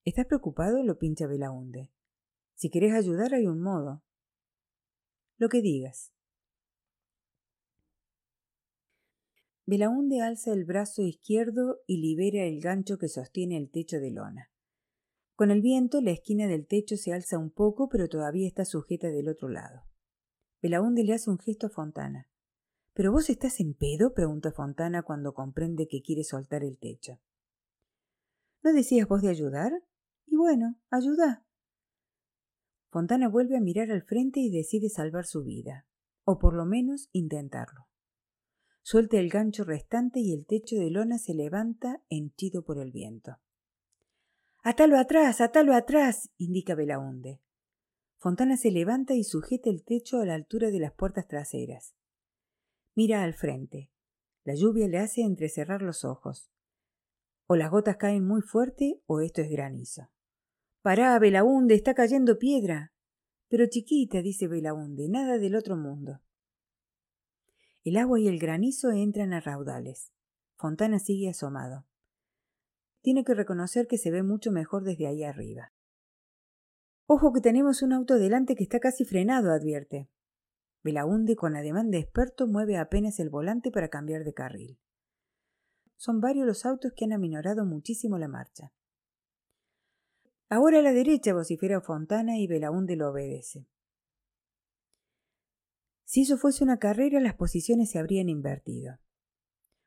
¿Estás 0.07 0.27
preocupado? 0.27 0.85
lo 0.85 0.99
pincha 0.99 1.27
Belaunde. 1.27 1.91
Si 2.55 2.71
querés 2.71 2.95
ayudar 2.95 3.35
hay 3.35 3.49
un 3.49 3.61
modo. 3.61 4.05
Lo 5.37 5.49
que 5.49 5.61
digas. 5.61 6.13
Belaunde 9.67 10.21
alza 10.21 10.53
el 10.53 10.65
brazo 10.65 11.03
izquierdo 11.03 11.81
y 11.89 11.97
libera 11.97 12.45
el 12.45 12.61
gancho 12.61 12.99
que 12.99 13.09
sostiene 13.09 13.57
el 13.57 13.69
techo 13.69 13.99
de 13.99 14.13
lona. 14.13 14.53
Con 15.35 15.51
el 15.51 15.61
viento, 15.61 16.01
la 16.01 16.13
esquina 16.13 16.47
del 16.47 16.69
techo 16.69 16.97
se 16.97 17.13
alza 17.13 17.37
un 17.37 17.51
poco, 17.51 17.89
pero 17.89 18.09
todavía 18.09 18.47
está 18.47 18.65
sujeta 18.65 19.09
del 19.09 19.29
otro 19.29 19.49
lado. 19.49 19.83
Belaunde 20.63 21.03
le 21.03 21.15
hace 21.15 21.31
un 21.31 21.41
gesto 21.41 21.67
a 21.67 21.71
Fontana. 21.71 22.29
¿Pero 22.95 23.11
vos 23.11 23.29
estás 23.29 23.59
en 23.59 23.75
pedo? 23.75 24.15
pregunta 24.15 24.53
Fontana 24.53 25.03
cuando 25.03 25.35
comprende 25.35 25.89
que 25.89 26.01
quiere 26.01 26.23
soltar 26.23 26.63
el 26.63 26.79
techo. 26.79 27.19
¿No 28.63 28.73
decías 28.73 29.09
vos 29.09 29.21
de 29.21 29.31
ayudar? 29.31 29.73
Y 30.27 30.37
bueno, 30.37 30.77
ayuda. 30.91 31.45
Fontana 32.91 33.29
vuelve 33.29 33.57
a 33.57 33.61
mirar 33.61 33.91
al 33.91 34.03
frente 34.03 34.41
y 34.41 34.51
decide 34.51 34.89
salvar 34.89 35.27
su 35.27 35.45
vida, 35.45 35.87
o 36.25 36.39
por 36.39 36.55
lo 36.55 36.65
menos 36.65 37.09
intentarlo. 37.13 37.89
Suelta 38.83 39.19
el 39.19 39.29
gancho 39.29 39.65
restante 39.65 40.21
y 40.21 40.33
el 40.33 40.47
techo 40.47 40.77
de 40.77 40.91
lona 40.91 41.19
se 41.19 41.35
levanta 41.35 42.03
henchido 42.09 42.65
por 42.65 42.79
el 42.79 42.93
viento. 42.93 43.39
Atalo 44.63 44.99
atrás, 44.99 45.41
atalo 45.41 45.75
atrás, 45.75 46.31
indica 46.39 46.75
Belaunde. 46.75 47.41
Fontana 48.17 48.57
se 48.57 48.71
levanta 48.71 49.15
y 49.15 49.25
sujeta 49.25 49.71
el 49.71 49.85
techo 49.85 50.19
a 50.19 50.25
la 50.25 50.35
altura 50.35 50.71
de 50.71 50.81
las 50.81 50.93
puertas 50.93 51.29
traseras. 51.29 51.95
Mira 52.95 53.23
al 53.23 53.35
frente. 53.35 53.91
La 54.45 54.55
lluvia 54.55 54.89
le 54.89 54.99
hace 54.99 55.23
entrecerrar 55.23 55.83
los 55.83 56.05
ojos. 56.05 56.51
O 57.47 57.57
las 57.57 57.71
gotas 57.71 57.97
caen 57.97 58.25
muy 58.27 58.41
fuerte 58.41 59.03
o 59.07 59.21
esto 59.21 59.43
es 59.43 59.51
granizo. 59.51 60.09
Pará, 60.87 61.19
Belaunde, 61.19 61.75
está 61.75 61.95
cayendo 61.95 62.39
piedra. 62.39 62.93
Pero 63.49 63.67
chiquita, 63.67 64.23
dice 64.23 64.47
Belaunde, 64.47 65.09
nada 65.09 65.37
del 65.37 65.57
otro 65.57 65.77
mundo. 65.77 66.21
El 67.83 67.97
agua 67.97 68.21
y 68.21 68.29
el 68.29 68.39
granizo 68.39 68.93
entran 68.93 69.33
a 69.33 69.41
raudales. 69.41 70.13
Fontana 70.55 71.01
sigue 71.01 71.29
asomado. 71.29 71.89
Tiene 73.01 73.25
que 73.25 73.35
reconocer 73.35 73.89
que 73.89 73.99
se 73.99 74.13
ve 74.13 74.23
mucho 74.23 74.53
mejor 74.53 74.85
desde 74.85 75.09
ahí 75.09 75.25
arriba. 75.25 75.73
Ojo 77.07 77.33
que 77.33 77.41
tenemos 77.41 77.83
un 77.83 77.93
auto 77.93 78.15
delante 78.15 78.55
que 78.55 78.63
está 78.63 78.79
casi 78.79 79.05
frenado, 79.05 79.51
advierte. 79.51 80.09
Belaunde, 80.85 81.35
con 81.35 81.57
ademán 81.57 81.91
de 81.91 81.99
experto, 81.99 82.47
mueve 82.47 82.77
apenas 82.77 83.19
el 83.19 83.29
volante 83.29 83.73
para 83.73 83.89
cambiar 83.89 84.23
de 84.23 84.35
carril. 84.35 84.79
Son 85.97 86.21
varios 86.21 86.47
los 86.47 86.65
autos 86.65 86.93
que 86.97 87.07
han 87.07 87.13
aminorado 87.13 87.67
muchísimo 87.67 88.19
la 88.19 88.29
marcha. 88.29 88.73
Ahora 90.49 90.79
a 90.79 90.83
la 90.83 90.93
derecha, 90.93 91.35
vocifera 91.35 91.81
Fontana 91.81 92.39
y 92.39 92.47
Belaunde 92.47 92.97
lo 92.97 93.11
obedece. 93.11 93.69
Si 96.05 96.23
eso 96.23 96.39
fuese 96.39 96.63
una 96.63 96.79
carrera, 96.79 97.19
las 97.21 97.35
posiciones 97.35 97.91
se 97.91 97.99
habrían 97.99 98.29
invertido. 98.29 98.99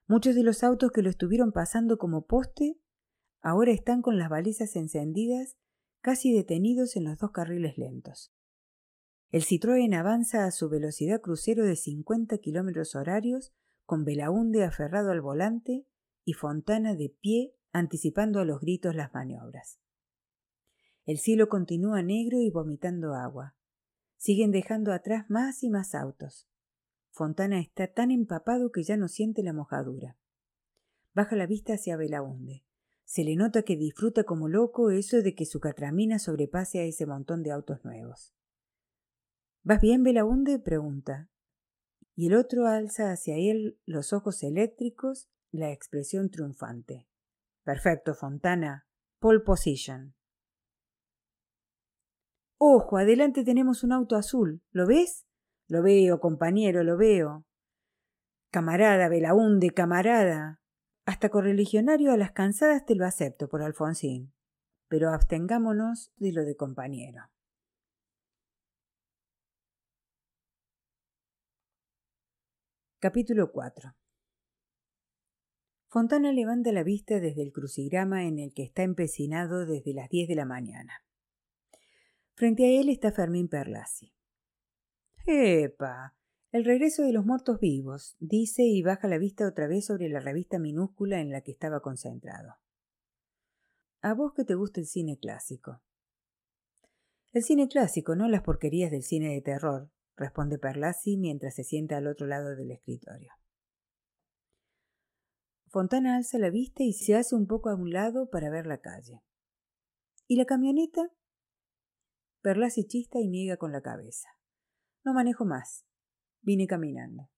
Muchos 0.05 0.35
de 0.35 0.43
los 0.43 0.63
autos 0.63 0.91
que 0.91 1.01
lo 1.01 1.09
estuvieron 1.09 1.53
pasando 1.53 1.97
como 1.97 2.25
poste 2.25 2.77
ahora 3.41 3.71
están 3.71 4.01
con 4.01 4.17
las 4.17 4.29
balizas 4.29 4.75
encendidas, 4.75 5.57
casi 6.01 6.33
detenidos 6.33 6.97
en 6.97 7.05
los 7.05 7.17
dos 7.19 7.31
carriles 7.31 7.77
lentos. 7.77 8.33
El 9.31 9.43
Citroën 9.43 9.95
avanza 9.95 10.45
a 10.45 10.51
su 10.51 10.67
velocidad 10.67 11.21
crucero 11.21 11.63
de 11.63 11.75
50 11.75 12.37
kilómetros 12.39 12.95
horarios, 12.95 13.53
con 13.85 14.03
Belaunde 14.03 14.65
aferrado 14.65 15.11
al 15.11 15.21
volante 15.21 15.85
y 16.25 16.33
Fontana 16.33 16.95
de 16.95 17.15
pie, 17.21 17.55
anticipando 17.71 18.39
a 18.39 18.45
los 18.45 18.59
gritos 18.59 18.95
las 18.95 19.13
maniobras. 19.13 19.79
El 21.09 21.17
cielo 21.17 21.49
continúa 21.49 22.03
negro 22.03 22.39
y 22.39 22.51
vomitando 22.51 23.15
agua. 23.15 23.55
Siguen 24.17 24.51
dejando 24.51 24.93
atrás 24.93 25.27
más 25.27 25.63
y 25.63 25.69
más 25.71 25.95
autos. 25.95 26.47
Fontana 27.09 27.59
está 27.59 27.87
tan 27.87 28.11
empapado 28.11 28.71
que 28.71 28.83
ya 28.83 28.95
no 28.95 29.07
siente 29.07 29.41
la 29.41 29.51
mojadura. 29.51 30.19
Baja 31.15 31.35
la 31.35 31.47
vista 31.47 31.73
hacia 31.73 31.97
Belaunde. 31.97 32.63
Se 33.05 33.23
le 33.23 33.35
nota 33.35 33.63
que 33.63 33.75
disfruta 33.75 34.23
como 34.23 34.47
loco 34.49 34.91
eso 34.91 35.23
de 35.23 35.33
que 35.33 35.47
su 35.47 35.59
catramina 35.59 36.19
sobrepase 36.19 36.77
a 36.77 36.83
ese 36.83 37.07
montón 37.07 37.41
de 37.41 37.53
autos 37.53 37.83
nuevos. 37.83 38.35
¿Vas 39.63 39.81
bien, 39.81 40.03
Belaunde? 40.03 40.59
pregunta. 40.59 41.31
Y 42.13 42.27
el 42.27 42.35
otro 42.35 42.67
alza 42.67 43.11
hacia 43.11 43.35
él 43.35 43.79
los 43.87 44.13
ojos 44.13 44.43
eléctricos, 44.43 45.27
la 45.49 45.71
expresión 45.71 46.29
triunfante. 46.29 47.07
Perfecto, 47.63 48.13
Fontana. 48.13 48.85
Pole 49.17 49.39
position. 49.39 50.13
Ojo, 52.61 52.97
adelante 52.97 53.45
tenemos 53.45 53.85
un 53.85 53.93
auto 53.93 54.17
azul. 54.17 54.61
¿Lo 54.71 54.85
ves? 54.85 55.25
Lo 55.69 55.81
veo, 55.81 56.19
compañero, 56.19 56.83
lo 56.83 56.97
veo. 56.97 57.45
Camarada, 58.51 59.07
Belaunde, 59.07 59.69
camarada. 59.69 60.59
Hasta 61.05 61.29
correligionario 61.29 62.11
a 62.11 62.17
las 62.17 62.33
cansadas 62.33 62.85
te 62.85 62.95
lo 62.95 63.05
acepto 63.05 63.47
por 63.47 63.61
Alfonsín. 63.61 64.33
Pero 64.89 65.11
abstengámonos 65.11 66.11
de 66.17 66.33
lo 66.33 66.43
de 66.43 66.57
compañero. 66.57 67.29
Capítulo 72.99 73.53
4 73.53 73.95
Fontana 75.87 76.33
levanta 76.33 76.73
la 76.73 76.83
vista 76.83 77.21
desde 77.21 77.41
el 77.41 77.53
crucigrama 77.53 78.25
en 78.25 78.37
el 78.37 78.53
que 78.53 78.63
está 78.63 78.83
empecinado 78.83 79.65
desde 79.65 79.93
las 79.93 80.09
diez 80.09 80.27
de 80.27 80.35
la 80.35 80.45
mañana. 80.45 81.05
Frente 82.39 82.63
a 82.63 82.79
él 82.79 82.87
está 82.87 83.11
Fermín 83.11 83.49
Perlasi. 83.49 84.13
¡Epa! 85.25 86.15
El 86.53 86.63
regreso 86.63 87.03
de 87.03 87.11
los 87.11 87.25
muertos 87.25 87.59
vivos, 87.59 88.15
dice 88.17 88.63
y 88.63 88.81
baja 88.81 89.09
la 89.09 89.17
vista 89.17 89.45
otra 89.45 89.67
vez 89.67 89.87
sobre 89.87 90.07
la 90.07 90.21
revista 90.21 90.57
minúscula 90.57 91.19
en 91.19 91.31
la 91.31 91.41
que 91.41 91.51
estaba 91.51 91.81
concentrado. 91.81 92.55
A 93.99 94.13
vos 94.13 94.31
que 94.33 94.45
te 94.45 94.55
gusta 94.55 94.79
el 94.79 94.85
cine 94.85 95.19
clásico. 95.19 95.81
El 97.33 97.43
cine 97.43 97.67
clásico, 97.67 98.15
no 98.15 98.29
las 98.29 98.43
porquerías 98.43 98.89
del 98.89 99.03
cine 99.03 99.33
de 99.33 99.41
terror, 99.41 99.91
responde 100.15 100.57
Perlasi 100.57 101.17
mientras 101.17 101.55
se 101.55 101.65
sienta 101.65 101.97
al 101.97 102.07
otro 102.07 102.25
lado 102.25 102.55
del 102.55 102.71
escritorio. 102.71 103.33
Fontana 105.67 106.15
alza 106.15 106.37
la 106.37 106.51
vista 106.51 106.83
y 106.83 106.93
se 106.93 107.15
hace 107.15 107.35
un 107.35 107.47
poco 107.47 107.69
a 107.69 107.75
un 107.75 107.91
lado 107.91 108.29
para 108.29 108.49
ver 108.49 108.65
la 108.65 108.79
calle. 108.79 109.25
¿Y 110.25 110.37
la 110.37 110.45
camioneta? 110.45 111.11
Perlasi 112.41 112.85
chista 112.85 113.19
y 113.19 113.27
niega 113.27 113.57
con 113.57 113.71
la 113.71 113.81
cabeza. 113.81 114.29
No 115.03 115.13
manejo 115.13 115.45
más. 115.45 115.85
Vine 116.41 116.67
caminando. 116.67 117.29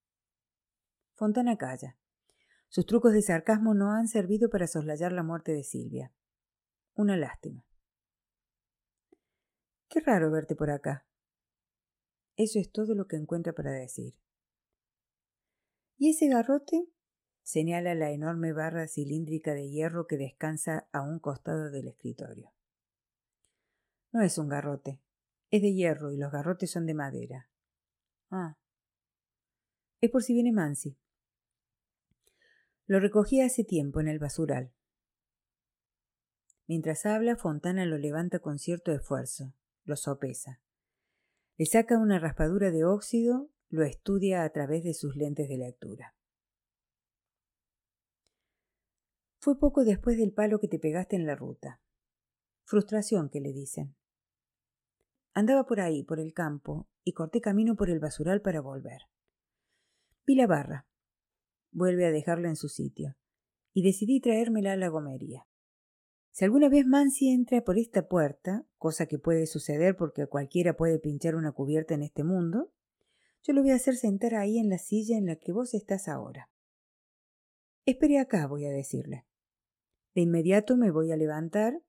Fontana 1.16 1.58
calla. 1.58 1.98
Sus 2.68 2.86
trucos 2.86 3.14
de 3.14 3.22
sarcasmo 3.22 3.74
no 3.74 3.92
han 3.92 4.08
servido 4.08 4.50
para 4.50 4.68
soslayar 4.68 5.12
la 5.12 5.24
muerte 5.24 5.52
de 5.52 5.64
Silvia. 5.64 6.14
Una 6.94 7.18
lástima. 7.18 7.66
Qué 9.90 10.00
raro 10.00 10.32
verte 10.32 10.56
por 10.56 10.70
acá, 10.70 11.06
eso 12.38 12.60
es 12.60 12.72
todo 12.72 12.96
lo 12.96 13.08
que 13.08 13.18
encuentra 13.18 13.54
para 13.54 13.72
decir. 13.72 14.16
¿Y 15.98 16.10
ese 16.10 16.28
garrote? 16.28 16.88
señala 17.44 17.96
la 17.96 18.12
enorme 18.12 18.54
barra 18.54 18.88
cilíndrica 18.88 19.54
de 19.54 19.70
hierro 19.70 20.08
que 20.08 20.18
descansa 20.18 20.88
a 20.92 21.02
un 21.02 21.20
costado 21.20 21.70
del 21.70 21.88
escritorio. 21.88 22.52
No 24.12 24.22
es 24.22 24.38
un 24.38 24.50
garrote, 24.50 25.00
es 25.52 25.62
de 25.62 25.74
hierro 25.74 26.12
y 26.12 26.18
los 26.18 26.32
garrotes 26.32 26.72
son 26.72 26.86
de 26.86 26.94
madera. 26.94 27.50
Ah. 28.30 28.58
Es 30.00 30.10
por 30.10 30.24
si 30.24 30.34
viene 30.34 30.52
Mansi. 30.52 30.98
Lo 32.88 33.00
recogí 33.00 33.42
hace 33.42 33.64
tiempo 33.64 34.00
en 34.02 34.08
el 34.08 34.20
basural. 34.20 34.74
Mientras 36.68 37.06
habla, 37.06 37.36
Fontana 37.36 37.86
lo 37.86 37.98
levanta 37.98 38.40
con 38.40 38.60
cierto 38.60 38.92
esfuerzo, 38.92 39.54
lo 39.84 39.96
sopesa. 39.96 40.62
Le 41.58 41.66
saca 41.66 41.98
una 41.98 42.20
raspadura 42.20 42.72
de 42.72 42.86
óxido, 42.86 43.50
lo 43.70 43.84
estudia 43.84 44.44
a 44.44 44.50
través 44.52 44.84
de 44.84 44.94
sus 44.94 45.16
lentes 45.16 45.48
de 45.48 45.58
lectura. 45.58 46.16
Fue 49.40 49.58
poco 49.58 49.84
después 49.84 50.18
del 50.18 50.34
palo 50.34 50.60
que 50.60 50.68
te 50.68 50.80
pegaste 50.80 51.16
en 51.16 51.26
la 51.26 51.36
ruta. 51.36 51.82
Frustración, 52.64 53.30
que 53.30 53.42
le 53.42 53.54
dicen. 53.54 53.96
Andaba 55.34 55.66
por 55.66 55.80
ahí, 55.80 56.04
por 56.04 56.20
el 56.20 56.34
campo, 56.34 56.88
y 57.04 57.14
corté 57.14 57.42
camino 57.42 57.76
por 57.76 57.90
el 57.90 58.00
basural 58.00 58.42
para 58.42 58.62
volver. 58.62 59.04
Vi 60.26 60.36
la 60.36 60.48
barra. 60.48 60.88
Vuelve 61.72 62.06
a 62.06 62.12
dejarla 62.12 62.50
en 62.50 62.56
su 62.58 62.68
sitio, 62.68 63.16
y 63.74 63.84
decidí 63.84 64.20
traérmela 64.20 64.74
a 64.74 64.78
la 64.78 64.90
gomería. 64.90 65.48
Si 66.32 66.46
alguna 66.46 66.70
vez 66.70 66.86
Mansi 66.86 67.30
entra 67.30 67.62
por 67.62 67.78
esta 67.78 68.08
puerta, 68.08 68.66
cosa 68.78 69.06
que 69.06 69.20
puede 69.20 69.46
suceder 69.46 69.96
porque 69.96 70.28
cualquiera 70.28 70.76
puede 70.76 71.00
pinchar 71.00 71.36
una 71.36 71.52
cubierta 71.52 71.94
en 71.94 72.04
este 72.04 72.24
mundo, 72.24 72.72
yo 73.44 73.54
lo 73.54 73.62
voy 73.62 73.72
a 73.72 73.76
hacer 73.76 73.96
sentar 73.96 74.36
ahí 74.36 74.58
en 74.58 74.70
la 74.70 74.78
silla 74.78 75.18
en 75.18 75.26
la 75.26 75.36
que 75.36 75.52
vos 75.52 75.74
estás 75.74 76.08
ahora. 76.08 76.50
Espere 77.86 78.20
acá, 78.20 78.48
voy 78.48 78.66
a 78.66 78.72
decirle. 78.72 79.26
De 80.14 80.22
inmediato 80.22 80.78
me 80.78 80.92
voy 80.92 81.12
a 81.12 81.18
levantar, 81.18 81.82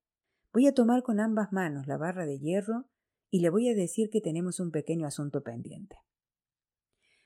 voy 0.52 0.66
a 0.66 0.74
tomar 0.74 1.02
con 1.02 1.20
ambas 1.20 1.52
manos 1.52 1.86
la 1.86 1.96
barra 1.96 2.24
de 2.24 2.38
hierro 2.38 2.86
y 3.32 3.40
le 3.40 3.48
voy 3.48 3.70
a 3.70 3.74
decir 3.74 4.10
que 4.10 4.20
tenemos 4.20 4.60
un 4.60 4.70
pequeño 4.70 5.06
asunto 5.06 5.42
pendiente. 5.42 5.96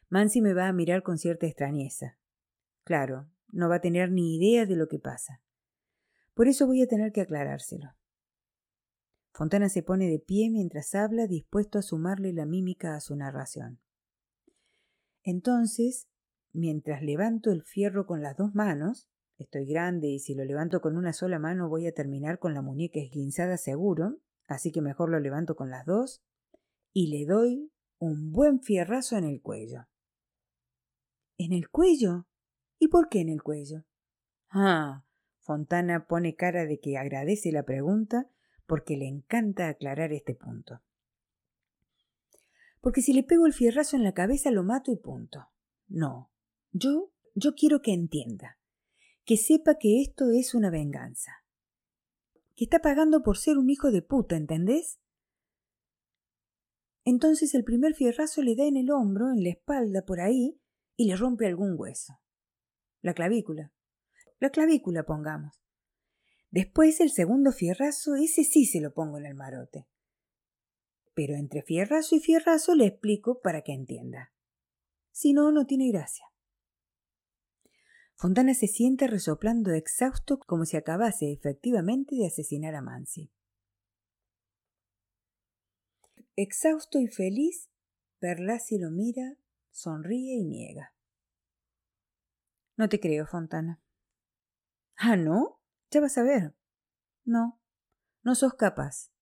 Mansi 0.08 0.40
me 0.40 0.54
va 0.54 0.68
a 0.68 0.72
mirar 0.72 1.02
con 1.02 1.18
cierta 1.18 1.46
extrañeza. 1.46 2.16
Claro, 2.84 3.28
no 3.48 3.68
va 3.68 3.76
a 3.76 3.80
tener 3.80 4.12
ni 4.12 4.36
idea 4.36 4.66
de 4.66 4.76
lo 4.76 4.86
que 4.86 5.00
pasa. 5.00 5.42
Por 6.32 6.46
eso 6.46 6.64
voy 6.68 6.80
a 6.80 6.86
tener 6.86 7.10
que 7.10 7.22
aclarárselo. 7.22 7.96
Fontana 9.32 9.68
se 9.68 9.82
pone 9.82 10.08
de 10.08 10.20
pie 10.20 10.48
mientras 10.48 10.94
habla, 10.94 11.26
dispuesto 11.26 11.80
a 11.80 11.82
sumarle 11.82 12.32
la 12.32 12.46
mímica 12.46 12.94
a 12.94 13.00
su 13.00 13.16
narración. 13.16 13.80
Entonces, 15.24 16.06
mientras 16.52 17.02
levanto 17.02 17.50
el 17.50 17.64
fierro 17.64 18.06
con 18.06 18.22
las 18.22 18.36
dos 18.36 18.54
manos, 18.54 19.08
estoy 19.38 19.66
grande 19.66 20.06
y 20.06 20.20
si 20.20 20.36
lo 20.36 20.44
levanto 20.44 20.80
con 20.80 20.96
una 20.96 21.12
sola 21.12 21.40
mano 21.40 21.68
voy 21.68 21.88
a 21.88 21.92
terminar 21.92 22.38
con 22.38 22.54
la 22.54 22.62
muñeca 22.62 23.00
esguinzada 23.00 23.56
seguro, 23.56 24.20
así 24.46 24.72
que 24.72 24.80
mejor 24.80 25.10
lo 25.10 25.20
levanto 25.20 25.56
con 25.56 25.70
las 25.70 25.86
dos, 25.86 26.22
y 26.92 27.08
le 27.08 27.26
doy 27.26 27.72
un 27.98 28.32
buen 28.32 28.60
fierrazo 28.60 29.16
en 29.16 29.24
el 29.24 29.40
cuello. 29.40 29.86
¿En 31.38 31.52
el 31.52 31.68
cuello? 31.68 32.26
¿Y 32.78 32.88
por 32.88 33.08
qué 33.08 33.20
en 33.20 33.28
el 33.28 33.42
cuello? 33.42 33.84
Ah, 34.50 35.04
Fontana 35.40 36.06
pone 36.06 36.34
cara 36.34 36.64
de 36.66 36.80
que 36.80 36.96
agradece 36.96 37.52
la 37.52 37.64
pregunta 37.64 38.28
porque 38.66 38.96
le 38.96 39.06
encanta 39.06 39.68
aclarar 39.68 40.12
este 40.12 40.34
punto. 40.34 40.82
Porque 42.80 43.02
si 43.02 43.12
le 43.12 43.22
pego 43.22 43.46
el 43.46 43.52
fierrazo 43.52 43.96
en 43.96 44.04
la 44.04 44.12
cabeza 44.12 44.50
lo 44.50 44.62
mato 44.62 44.90
y 44.92 44.96
punto. 44.96 45.48
No, 45.88 46.32
yo, 46.72 47.12
yo 47.34 47.54
quiero 47.54 47.80
que 47.80 47.92
entienda, 47.92 48.58
que 49.24 49.36
sepa 49.36 49.76
que 49.78 50.02
esto 50.02 50.30
es 50.30 50.54
una 50.54 50.70
venganza, 50.70 51.44
que 52.56 52.64
está 52.64 52.80
pagando 52.80 53.22
por 53.22 53.36
ser 53.36 53.58
un 53.58 53.70
hijo 53.70 53.90
de 53.90 54.02
puta, 54.02 54.34
¿entendés? 54.36 54.98
Entonces 57.04 57.54
el 57.54 57.62
primer 57.62 57.94
fierrazo 57.94 58.42
le 58.42 58.56
da 58.56 58.64
en 58.64 58.76
el 58.76 58.90
hombro, 58.90 59.30
en 59.30 59.44
la 59.44 59.50
espalda, 59.50 60.04
por 60.04 60.20
ahí, 60.20 60.60
y 60.96 61.06
le 61.06 61.16
rompe 61.16 61.46
algún 61.46 61.76
hueso. 61.78 62.18
La 63.02 63.14
clavícula. 63.14 63.72
La 64.40 64.50
clavícula, 64.50 65.04
pongamos. 65.04 65.62
Después 66.50 67.00
el 67.00 67.10
segundo 67.10 67.52
fierrazo, 67.52 68.16
ese 68.16 68.42
sí 68.42 68.64
se 68.64 68.80
lo 68.80 68.92
pongo 68.92 69.18
en 69.18 69.26
el 69.26 69.34
marote. 69.34 69.86
Pero 71.14 71.34
entre 71.34 71.62
fierrazo 71.62 72.16
y 72.16 72.20
fierrazo 72.20 72.74
le 72.74 72.86
explico 72.86 73.40
para 73.40 73.62
que 73.62 73.72
entienda. 73.72 74.32
Si 75.12 75.32
no, 75.32 75.52
no 75.52 75.66
tiene 75.66 75.90
gracia. 75.90 76.26
Fontana 78.18 78.54
se 78.54 78.66
siente 78.66 79.06
resoplando 79.06 79.72
exhausto 79.72 80.38
como 80.38 80.64
si 80.64 80.78
acabase 80.78 81.32
efectivamente 81.32 82.16
de 82.16 82.26
asesinar 82.26 82.74
a 82.74 82.80
Mansi. 82.80 83.30
Exhausto 86.34 86.98
y 86.98 87.08
feliz, 87.08 87.70
Perlasi 88.18 88.78
lo 88.78 88.90
mira 88.90 89.36
sonríe 89.70 90.36
y 90.36 90.44
niega. 90.44 90.94
No 92.76 92.88
te 92.88 92.98
creo, 92.98 93.26
Fontana. 93.26 93.82
Ah, 94.96 95.16
¿no? 95.16 95.60
Ya 95.90 96.00
vas 96.00 96.16
a 96.16 96.22
ver. 96.22 96.56
No, 97.24 97.60
no 98.22 98.34
sos 98.34 98.54
capaz. 98.54 99.12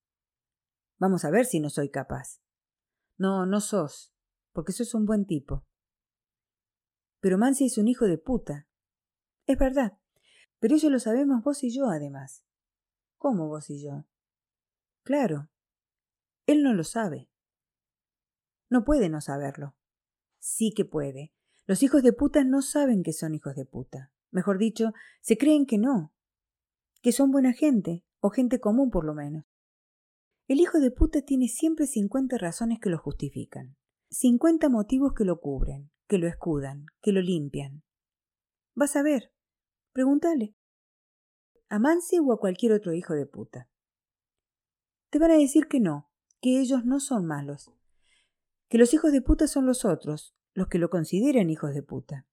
Vamos 0.98 1.24
a 1.24 1.30
ver 1.30 1.46
si 1.46 1.58
no 1.58 1.70
soy 1.70 1.90
capaz. 1.90 2.40
No, 3.16 3.46
no 3.46 3.60
sos, 3.60 4.14
porque 4.52 4.72
sos 4.72 4.94
un 4.94 5.04
buen 5.04 5.26
tipo. 5.26 5.66
Pero 7.20 7.38
Mansi 7.38 7.66
es 7.66 7.78
un 7.78 7.88
hijo 7.88 8.06
de 8.06 8.18
puta. 8.18 8.68
Es 9.46 9.58
verdad, 9.58 9.98
pero 10.58 10.76
eso 10.76 10.90
lo 10.90 10.98
sabemos 10.98 11.42
vos 11.42 11.62
y 11.64 11.70
yo, 11.70 11.86
además. 11.88 12.44
¿Cómo 13.18 13.48
vos 13.48 13.70
y 13.70 13.82
yo? 13.82 14.06
Claro, 15.02 15.50
él 16.46 16.62
no 16.62 16.74
lo 16.74 16.84
sabe. 16.84 17.30
No 18.68 18.84
puede 18.84 19.08
no 19.08 19.20
saberlo 19.20 19.74
sí 20.44 20.72
que 20.76 20.84
puede. 20.84 21.32
Los 21.66 21.82
hijos 21.82 22.02
de 22.02 22.12
puta 22.12 22.44
no 22.44 22.60
saben 22.60 23.02
que 23.02 23.14
son 23.14 23.34
hijos 23.34 23.56
de 23.56 23.64
puta. 23.64 24.12
Mejor 24.30 24.58
dicho, 24.58 24.92
se 25.22 25.38
creen 25.38 25.64
que 25.64 25.78
no, 25.78 26.12
que 27.00 27.12
son 27.12 27.30
buena 27.30 27.54
gente, 27.54 28.04
o 28.20 28.28
gente 28.28 28.60
común 28.60 28.90
por 28.90 29.06
lo 29.06 29.14
menos. 29.14 29.44
El 30.46 30.60
hijo 30.60 30.80
de 30.80 30.90
puta 30.90 31.22
tiene 31.22 31.48
siempre 31.48 31.86
cincuenta 31.86 32.36
razones 32.36 32.78
que 32.78 32.90
lo 32.90 32.98
justifican, 32.98 33.76
cincuenta 34.10 34.68
motivos 34.68 35.14
que 35.14 35.24
lo 35.24 35.40
cubren, 35.40 35.90
que 36.06 36.18
lo 36.18 36.28
escudan, 36.28 36.86
que 37.00 37.12
lo 37.12 37.22
limpian. 37.22 37.82
Vas 38.74 38.96
a 38.96 39.02
ver, 39.02 39.32
pregúntale. 39.94 40.54
A 41.70 41.78
Mansi 41.78 42.18
o 42.18 42.32
a 42.32 42.38
cualquier 42.38 42.72
otro 42.72 42.92
hijo 42.92 43.14
de 43.14 43.26
puta. 43.26 43.70
Te 45.08 45.18
van 45.18 45.30
a 45.30 45.38
decir 45.38 45.68
que 45.68 45.80
no, 45.80 46.10
que 46.42 46.60
ellos 46.60 46.84
no 46.84 47.00
son 47.00 47.24
malos, 47.24 47.72
que 48.68 48.76
los 48.76 48.92
hijos 48.92 49.12
de 49.12 49.22
puta 49.22 49.46
son 49.46 49.66
los 49.66 49.84
otros, 49.84 50.36
los 50.52 50.68
que 50.68 50.78
lo 50.78 50.90
consideran 50.90 51.48
hijos 51.48 51.72
de 51.72 51.82
puta. 51.82 52.26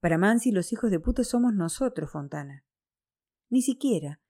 Para 0.00 0.16
Mansi 0.16 0.52
los 0.52 0.72
hijos 0.72 0.90
de 0.90 1.00
puta 1.00 1.24
somos 1.24 1.54
nosotros, 1.54 2.10
Fontana. 2.10 2.64
Ni 3.50 3.62
siquiera. 3.62 4.20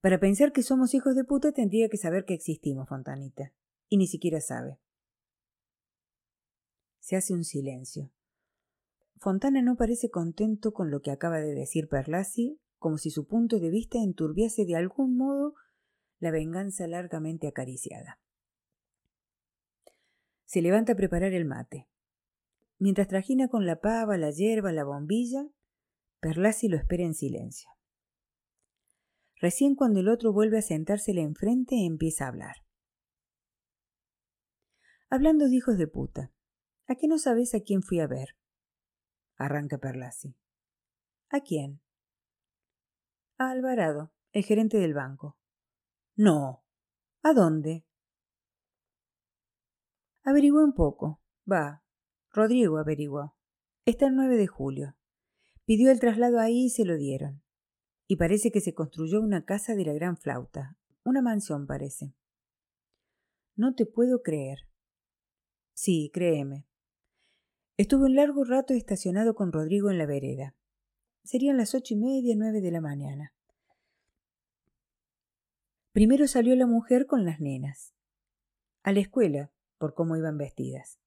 Para 0.00 0.20
pensar 0.20 0.52
que 0.52 0.62
somos 0.62 0.94
hijos 0.94 1.16
de 1.16 1.24
puta 1.24 1.52
tendría 1.52 1.88
que 1.88 1.96
saber 1.96 2.24
que 2.24 2.34
existimos, 2.34 2.88
Fontanita. 2.88 3.52
Y 3.88 3.96
ni 3.96 4.06
siquiera 4.06 4.40
sabe. 4.40 4.78
Se 7.00 7.16
hace 7.16 7.34
un 7.34 7.44
silencio. 7.44 8.12
Fontana 9.18 9.62
no 9.62 9.76
parece 9.76 10.10
contento 10.10 10.72
con 10.72 10.90
lo 10.90 11.00
que 11.00 11.10
acaba 11.10 11.38
de 11.40 11.54
decir 11.54 11.88
Perlasi, 11.88 12.60
como 12.78 12.98
si 12.98 13.10
su 13.10 13.26
punto 13.26 13.58
de 13.58 13.70
vista 13.70 13.98
enturbiase 13.98 14.64
de 14.66 14.76
algún 14.76 15.16
modo 15.16 15.54
la 16.18 16.30
venganza 16.30 16.86
largamente 16.86 17.48
acariciada. 17.48 18.20
Se 20.44 20.62
levanta 20.62 20.92
a 20.92 20.96
preparar 20.96 21.32
el 21.32 21.44
mate. 21.44 21.88
Mientras 22.78 23.08
trajina 23.08 23.48
con 23.48 23.66
la 23.66 23.80
pava, 23.80 24.16
la 24.18 24.30
hierba, 24.30 24.72
la 24.72 24.84
bombilla, 24.84 25.48
Perlasi 26.20 26.68
lo 26.68 26.76
espera 26.76 27.04
en 27.04 27.14
silencio. 27.14 27.70
Recién 29.40 29.74
cuando 29.74 30.00
el 30.00 30.08
otro 30.08 30.32
vuelve 30.32 30.58
a 30.58 30.62
sentársele 30.62 31.22
enfrente, 31.22 31.84
empieza 31.84 32.24
a 32.24 32.28
hablar. 32.28 32.56
Hablando 35.08 35.46
de 35.48 35.56
hijos 35.56 35.78
de 35.78 35.86
puta, 35.86 36.32
¿a 36.86 36.94
qué 36.94 37.06
no 37.06 37.18
sabes 37.18 37.54
a 37.54 37.60
quién 37.60 37.82
fui 37.82 38.00
a 38.00 38.06
ver? 38.06 38.36
Arranca 39.36 39.78
Perlasi. 39.78 40.34
¿A 41.30 41.40
quién? 41.40 41.80
A 43.38 43.50
Alvarado, 43.50 44.12
el 44.32 44.44
gerente 44.44 44.78
del 44.78 44.94
banco. 44.94 45.38
No. 46.14 46.64
¿A 47.22 47.34
dónde? 47.34 47.84
Averigué 50.24 50.64
un 50.64 50.72
poco. 50.72 51.20
Va. 51.50 51.84
Rodrigo 52.30 52.78
averiguó. 52.78 53.36
Está 53.84 54.06
el 54.06 54.16
9 54.16 54.36
de 54.36 54.46
julio. 54.46 54.96
Pidió 55.64 55.90
el 55.90 56.00
traslado 56.00 56.40
ahí 56.40 56.64
y 56.66 56.70
se 56.70 56.84
lo 56.84 56.96
dieron. 56.96 57.42
Y 58.06 58.16
parece 58.16 58.50
que 58.50 58.60
se 58.60 58.74
construyó 58.74 59.20
una 59.20 59.44
casa 59.44 59.74
de 59.74 59.84
la 59.84 59.92
gran 59.92 60.16
flauta. 60.16 60.76
Una 61.04 61.22
mansión 61.22 61.66
parece. 61.66 62.14
No 63.54 63.74
te 63.74 63.86
puedo 63.86 64.22
creer. 64.22 64.60
Sí, 65.74 66.10
créeme. 66.12 66.66
Estuve 67.78 68.06
un 68.06 68.14
largo 68.16 68.42
rato 68.44 68.72
estacionado 68.72 69.34
con 69.34 69.52
Rodrigo 69.52 69.90
en 69.90 69.98
la 69.98 70.06
vereda. 70.06 70.54
Serían 71.24 71.58
las 71.58 71.74
ocho 71.74 71.92
y 71.92 71.98
media, 71.98 72.34
nueve 72.34 72.62
de 72.62 72.70
la 72.70 72.80
mañana. 72.80 73.34
Primero 75.92 76.26
salió 76.26 76.56
la 76.56 76.66
mujer 76.66 77.04
con 77.04 77.26
las 77.26 77.38
nenas. 77.38 77.92
A 78.82 78.92
la 78.92 79.00
escuela, 79.00 79.50
por 79.76 79.92
cómo 79.92 80.16
iban 80.16 80.38
vestidas. 80.38 80.98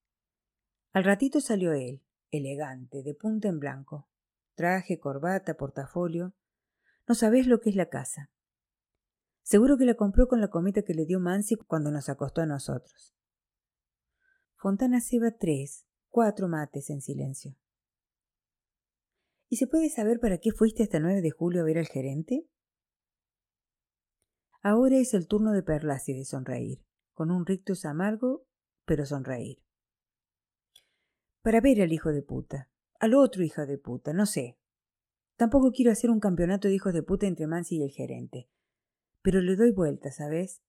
Al 0.94 1.06
ratito 1.06 1.42
salió 1.42 1.74
él, 1.74 2.04
elegante, 2.30 3.02
de 3.02 3.16
punta 3.16 3.48
en 3.48 3.60
blanco. 3.60 4.08
Traje, 4.54 5.00
corbata, 5.00 5.56
portafolio. 5.56 6.36
No 7.08 7.16
sabés 7.16 7.48
lo 7.48 7.62
que 7.62 7.72
es 7.72 7.76
la 7.76 7.90
casa. 7.90 8.30
Seguro 9.42 9.76
que 9.80 9.86
la 9.86 9.96
compró 9.96 10.28
con 10.28 10.40
la 10.40 10.50
cometa 10.50 10.84
que 10.84 10.94
le 10.94 11.08
dio 11.08 11.20
Mansi 11.20 11.56
cuando 11.56 11.90
nos 11.90 12.10
acostó 12.10 12.42
a 12.42 12.46
nosotros. 12.46 13.16
Fontana 14.56 15.02
ceba 15.02 15.32
tres, 15.32 15.88
cuatro 16.10 16.48
mates 16.48 16.90
en 16.90 17.02
silencio. 17.02 17.56
¿Y 19.50 19.56
se 19.56 19.68
puede 19.68 19.90
saber 19.90 20.20
para 20.20 20.38
qué 20.38 20.52
fuiste 20.52 20.84
hasta 20.84 21.00
9 21.00 21.22
de 21.22 21.32
julio 21.32 21.62
a 21.62 21.66
ver 21.66 21.80
al 21.80 21.88
gerente? 21.88 22.48
Ahora 24.62 24.98
es 24.98 25.14
el 25.14 25.28
turno 25.28 25.54
de 25.54 25.64
Perlasi 25.64 26.14
de 26.14 26.26
sonreír, 26.26 26.84
con 27.14 27.32
un 27.32 27.46
rictus 27.46 27.86
amargo 27.86 28.46
pero 28.86 29.06
sonreír. 29.06 29.64
Para 31.42 31.62
ver 31.62 31.82
al 31.82 31.94
hijo 31.94 32.12
de 32.12 32.22
puta, 32.22 32.70
al 33.00 33.14
otro 33.14 33.44
hijo 33.44 33.66
de 33.66 33.78
puta, 33.78 34.14
no 34.14 34.26
sé. 34.26 34.58
Tampoco 35.38 35.72
quiero 35.72 35.92
hacer 35.92 36.10
un 36.10 36.20
campeonato 36.20 36.68
de 36.68 36.74
hijos 36.74 36.94
de 36.94 37.04
puta 37.04 37.28
entre 37.28 37.48
Mansi 37.48 37.78
y 37.78 37.84
el 37.84 37.92
gerente. 37.92 38.50
Pero 39.22 39.42
le 39.42 39.56
doy 39.56 39.72
vuelta, 39.72 40.12
¿sabes? 40.12 40.62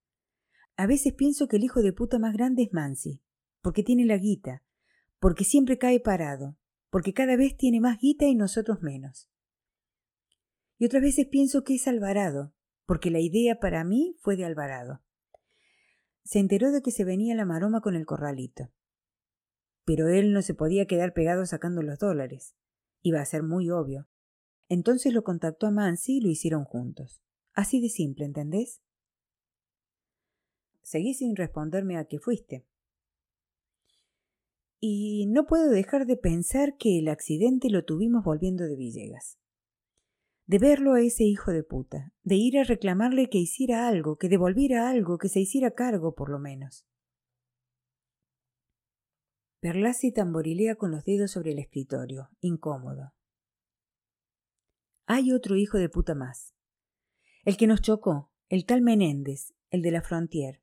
A 0.76 0.86
veces 0.86 1.12
pienso 1.14 1.48
que 1.48 1.56
el 1.56 1.64
hijo 1.64 1.82
de 1.82 1.92
puta 1.92 2.18
más 2.18 2.34
grande 2.34 2.62
es 2.62 2.72
Mansi, 2.72 3.22
porque 3.62 3.82
tiene 3.82 4.04
la 4.04 4.16
guita, 4.16 4.62
porque 5.20 5.44
siempre 5.44 5.78
cae 5.78 6.00
parado, 6.00 6.58
porque 6.88 7.12
cada 7.12 7.36
vez 7.36 7.56
tiene 7.56 7.80
más 7.80 7.98
guita 7.98 8.26
y 8.26 8.34
nosotros 8.34 8.82
menos. 8.82 9.30
Y 10.78 10.86
otras 10.86 11.02
veces 11.02 11.26
pienso 11.26 11.62
que 11.62 11.74
es 11.74 11.86
Alvarado, 11.86 12.54
porque 12.86 13.10
la 13.10 13.20
idea 13.20 13.60
para 13.60 13.84
mí 13.84 14.16
fue 14.20 14.36
de 14.36 14.46
Alvarado. 14.46 15.02
Se 16.24 16.38
enteró 16.38 16.72
de 16.72 16.80
que 16.80 16.90
se 16.90 17.04
venía 17.04 17.34
la 17.34 17.44
maroma 17.44 17.82
con 17.82 17.94
el 17.94 18.06
corralito. 18.06 18.72
Pero 19.84 20.08
él 20.08 20.32
no 20.32 20.42
se 20.42 20.54
podía 20.54 20.86
quedar 20.86 21.12
pegado 21.12 21.44
sacando 21.44 21.82
los 21.82 21.98
dólares. 21.98 22.56
Iba 23.02 23.20
a 23.20 23.26
ser 23.26 23.42
muy 23.42 23.70
obvio. 23.70 24.08
Entonces 24.68 25.12
lo 25.12 25.22
contactó 25.22 25.66
a 25.66 25.70
Mansi 25.70 26.18
y 26.18 26.20
lo 26.20 26.28
hicieron 26.28 26.64
juntos. 26.64 27.22
Así 27.52 27.80
de 27.80 27.88
simple, 27.88 28.24
¿entendés? 28.24 28.80
Seguí 30.82 31.12
sin 31.12 31.36
responderme 31.36 31.98
a 31.98 32.06
qué 32.06 32.18
fuiste. 32.18 32.66
Y 34.80 35.26
no 35.26 35.44
puedo 35.46 35.68
dejar 35.68 36.06
de 36.06 36.16
pensar 36.16 36.78
que 36.78 36.98
el 36.98 37.08
accidente 37.08 37.68
lo 37.68 37.84
tuvimos 37.84 38.24
volviendo 38.24 38.64
de 38.64 38.76
Villegas. 38.76 39.38
De 40.46 40.58
verlo 40.58 40.94
a 40.94 41.02
ese 41.02 41.24
hijo 41.24 41.52
de 41.52 41.62
puta, 41.62 42.12
de 42.22 42.36
ir 42.36 42.58
a 42.58 42.64
reclamarle 42.64 43.28
que 43.28 43.38
hiciera 43.38 43.86
algo, 43.86 44.16
que 44.16 44.30
devolviera 44.30 44.88
algo, 44.88 45.18
que 45.18 45.28
se 45.28 45.40
hiciera 45.40 45.72
cargo 45.72 46.14
por 46.14 46.30
lo 46.30 46.38
menos. 46.38 46.86
Perlasi 49.60 50.10
tamborilea 50.10 50.76
con 50.76 50.90
los 50.90 51.04
dedos 51.04 51.32
sobre 51.32 51.52
el 51.52 51.58
escritorio, 51.58 52.30
incómodo. 52.40 53.12
Hay 55.04 55.32
otro 55.32 55.56
hijo 55.56 55.76
de 55.76 55.90
puta 55.90 56.14
más. 56.14 56.54
El 57.44 57.58
que 57.58 57.66
nos 57.66 57.82
chocó, 57.82 58.32
el 58.48 58.64
tal 58.64 58.80
Menéndez, 58.80 59.52
el 59.68 59.82
de 59.82 59.90
la 59.90 60.00
frontier. 60.00 60.62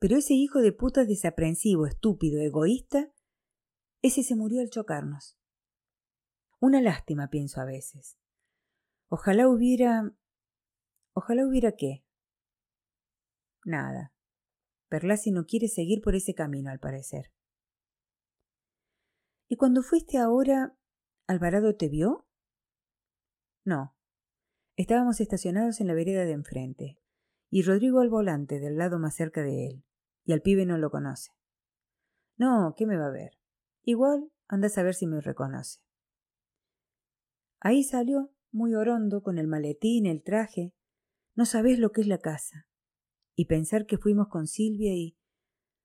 Pero 0.00 0.16
ese 0.16 0.34
hijo 0.34 0.60
de 0.60 0.72
puta 0.72 1.04
desaprensivo, 1.04 1.86
estúpido, 1.86 2.40
egoísta, 2.40 3.11
ese 4.02 4.22
se 4.22 4.34
murió 4.34 4.60
al 4.60 4.70
chocarnos. 4.70 5.38
Una 6.60 6.80
lástima, 6.80 7.28
pienso 7.28 7.60
a 7.60 7.64
veces. 7.64 8.18
Ojalá 9.08 9.48
hubiera... 9.48 10.12
Ojalá 11.14 11.46
hubiera 11.46 11.72
qué. 11.72 12.04
Nada. 13.64 14.12
Perlasi 14.88 15.30
no 15.30 15.46
quiere 15.46 15.68
seguir 15.68 16.02
por 16.02 16.14
ese 16.14 16.34
camino, 16.34 16.70
al 16.70 16.80
parecer. 16.80 17.32
¿Y 19.48 19.56
cuando 19.56 19.82
fuiste 19.82 20.18
ahora, 20.18 20.76
Alvarado 21.26 21.76
te 21.76 21.88
vio? 21.88 22.26
No. 23.64 23.94
Estábamos 24.76 25.20
estacionados 25.20 25.80
en 25.80 25.86
la 25.86 25.94
vereda 25.94 26.24
de 26.24 26.32
enfrente, 26.32 26.98
y 27.50 27.62
Rodrigo 27.62 28.00
al 28.00 28.08
volante 28.08 28.58
del 28.58 28.78
lado 28.78 28.98
más 28.98 29.14
cerca 29.14 29.42
de 29.42 29.66
él, 29.66 29.84
y 30.24 30.32
al 30.32 30.40
pibe 30.40 30.64
no 30.64 30.78
lo 30.78 30.90
conoce. 30.90 31.30
No, 32.36 32.74
¿qué 32.76 32.86
me 32.86 32.96
va 32.96 33.06
a 33.06 33.10
ver? 33.10 33.41
Igual 33.84 34.30
anda 34.48 34.66
a 34.68 34.70
saber 34.70 34.94
si 34.94 35.06
me 35.06 35.20
reconoce. 35.20 35.80
Ahí 37.60 37.84
salió, 37.84 38.32
muy 38.50 38.74
orondo, 38.74 39.22
con 39.22 39.38
el 39.38 39.48
maletín, 39.48 40.06
el 40.06 40.22
traje. 40.22 40.74
No 41.34 41.46
sabés 41.46 41.78
lo 41.78 41.90
que 41.90 42.02
es 42.02 42.06
la 42.06 42.18
casa. 42.18 42.66
Y 43.34 43.46
pensar 43.46 43.86
que 43.86 43.98
fuimos 43.98 44.28
con 44.28 44.46
Silvia 44.46 44.94
y... 44.94 45.16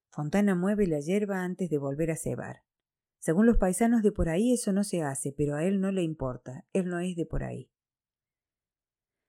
Fontana 0.10 0.56
mueve 0.56 0.88
la 0.88 1.00
hierba 1.00 1.43
antes 1.43 1.70
de 1.70 1.78
volver 1.78 2.12
a 2.12 2.16
cebar. 2.16 2.64
Según 3.20 3.45
los 3.45 3.58
paisanos 3.58 4.04
de 4.04 4.12
por 4.12 4.30
ahí 4.30 4.54
eso 4.54 4.72
no 4.74 4.84
se 4.84 5.02
hace, 5.02 5.32
pero 5.32 5.56
a 5.56 5.64
él 5.66 5.80
no 5.80 5.91
le 5.91 6.04
importa, 6.04 6.66
él 6.74 6.88
no 6.88 7.00
es 7.00 7.16
de 7.16 7.26
por 7.26 7.43
ahí. 7.43 7.72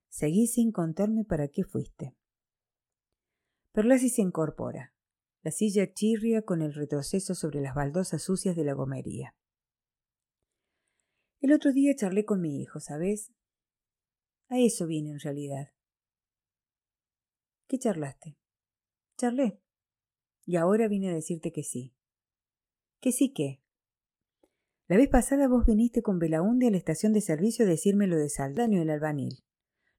Seguí 0.08 0.46
sin 0.46 0.72
contarme 0.72 1.24
para 1.24 1.48
qué 1.48 1.64
fuiste. 1.64 2.16
Perlasi 3.72 4.08
se 4.08 4.22
incorpora. 4.22 4.94
La 5.48 5.52
silla 5.52 5.90
chirria 5.94 6.42
con 6.42 6.60
el 6.60 6.74
retroceso 6.74 7.34
sobre 7.34 7.62
las 7.62 7.74
baldosas 7.74 8.20
sucias 8.20 8.54
de 8.54 8.64
la 8.64 8.74
gomería. 8.74 9.34
El 11.40 11.54
otro 11.54 11.72
día 11.72 11.96
charlé 11.96 12.26
con 12.26 12.42
mi 12.42 12.60
hijo, 12.60 12.80
¿sabes? 12.80 13.32
A 14.50 14.58
eso 14.58 14.86
vine 14.86 15.08
en 15.08 15.20
realidad. 15.20 15.72
¿Qué 17.66 17.78
charlaste? 17.78 18.36
Charlé. 19.16 19.58
Y 20.44 20.56
ahora 20.56 20.86
vine 20.86 21.08
a 21.08 21.14
decirte 21.14 21.50
que 21.50 21.62
sí. 21.62 21.94
¿Que 23.00 23.10
sí 23.10 23.32
qué? 23.32 23.62
La 24.86 24.98
vez 24.98 25.08
pasada 25.08 25.48
vos 25.48 25.64
viniste 25.64 26.02
con 26.02 26.18
Belaunde 26.18 26.66
a 26.66 26.70
la 26.70 26.76
estación 26.76 27.14
de 27.14 27.22
servicio 27.22 27.64
a 27.64 27.68
decirme 27.68 28.06
lo 28.06 28.18
de 28.18 28.28
Saldaño 28.28 28.82
el 28.82 28.90
albanil, 28.90 29.42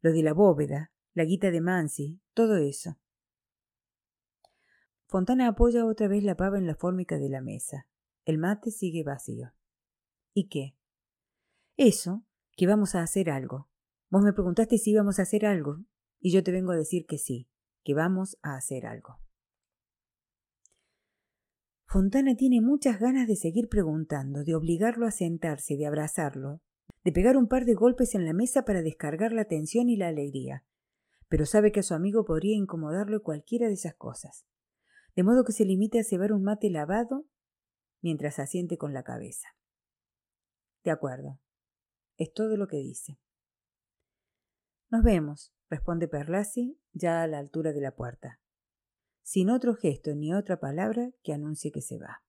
lo 0.01 0.11
de 0.11 0.21
la 0.21 0.33
bóveda, 0.33 0.91
la 1.15 1.23
guita 1.23 1.49
de 1.49 1.61
Mansi, 1.61 2.21
todo 2.35 2.57
eso. 2.57 2.99
Fontana 5.10 5.47
apoya 5.47 5.88
otra 5.88 6.07
vez 6.07 6.24
la 6.24 6.36
pava 6.36 6.60
en 6.60 6.68
la 6.68 6.76
fórmica 6.76 7.18
de 7.18 7.30
la 7.30 7.41
mesa. 7.41 7.88
El 8.26 8.38
mate 8.38 8.70
sigue 8.70 9.03
vacío. 9.03 9.53
¿Y 10.36 10.49
qué? 10.49 10.78
Eso, 11.78 12.28
que 12.55 12.68
vamos 12.68 12.93
a 12.93 13.01
hacer 13.01 13.32
algo. 13.32 13.72
Vos 14.12 14.22
me 14.22 14.34
preguntaste 14.34 14.78
si 14.78 14.91
íbamos 14.91 15.18
a 15.18 15.24
hacer 15.24 15.47
algo, 15.47 15.80
y 16.20 16.32
yo 16.32 16.43
te 16.43 16.51
vengo 16.51 16.74
a 16.74 16.76
decir 16.76 17.07
que 17.07 17.18
sí, 17.18 17.49
que 17.84 17.95
vamos 17.95 18.38
a 18.43 18.55
hacer 18.55 18.86
algo. 18.86 19.20
Fontana 21.88 22.36
tiene 22.36 22.62
muchas 22.62 22.99
ganas 22.99 23.28
de 23.28 23.36
seguir 23.36 23.68
preguntando, 23.68 24.43
de 24.43 24.53
obligarlo 24.53 25.07
a 25.07 25.12
sentarse, 25.12 25.76
de 25.76 25.88
abrazarlo, 25.88 26.62
de 27.03 27.12
pegar 27.12 27.36
un 27.36 27.47
par 27.47 27.66
de 27.66 27.74
golpes 27.74 28.14
en 28.14 28.26
la 28.26 28.34
mesa 28.34 28.64
para 28.64 28.84
descargar 28.84 29.32
la 29.32 29.45
tensión 29.45 29.89
y 29.89 29.95
la 29.95 30.10
alegría, 30.10 30.66
pero 31.30 31.47
sabe 31.47 31.72
que 31.72 31.80
a 31.80 31.84
su 31.84 31.95
amigo 31.95 32.26
podría 32.26 32.55
incomodarlo 32.55 33.24
cualquiera 33.24 33.66
de 33.66 33.74
esas 33.74 33.95
cosas, 33.95 34.45
de 35.20 35.24
modo 35.24 35.43
que 35.43 35.51
se 35.51 35.65
limite 35.65 35.99
a 35.99 36.05
cebar 36.05 36.32
un 36.32 36.43
mate 36.43 36.70
lavado 36.70 37.26
mientras 38.01 38.39
asiente 38.39 38.78
con 38.78 38.93
la 38.93 39.03
cabeza. 39.03 39.49
De 40.86 40.91
acuerdo. 40.91 41.41
Es 42.15 42.32
todo 42.32 42.55
lo 42.55 42.67
que 42.67 42.78
dice. 42.78 43.20
Nos 44.89 45.03
vemos, 45.03 45.53
responde 45.70 46.07
Perlasi, 46.07 46.80
ya 46.93 47.22
a 47.22 47.28
la 47.28 47.38
altura 47.39 47.74
de 47.74 47.82
la 47.82 47.97
puerta 47.97 48.39
sin 49.22 49.49
otro 49.49 49.76
gesto 49.76 50.15
ni 50.15 50.34
otra 50.34 50.57
palabra 50.57 51.11
que 51.22 51.34
anuncie 51.34 51.70
que 51.70 51.82
se 51.82 51.99
va. 51.99 52.24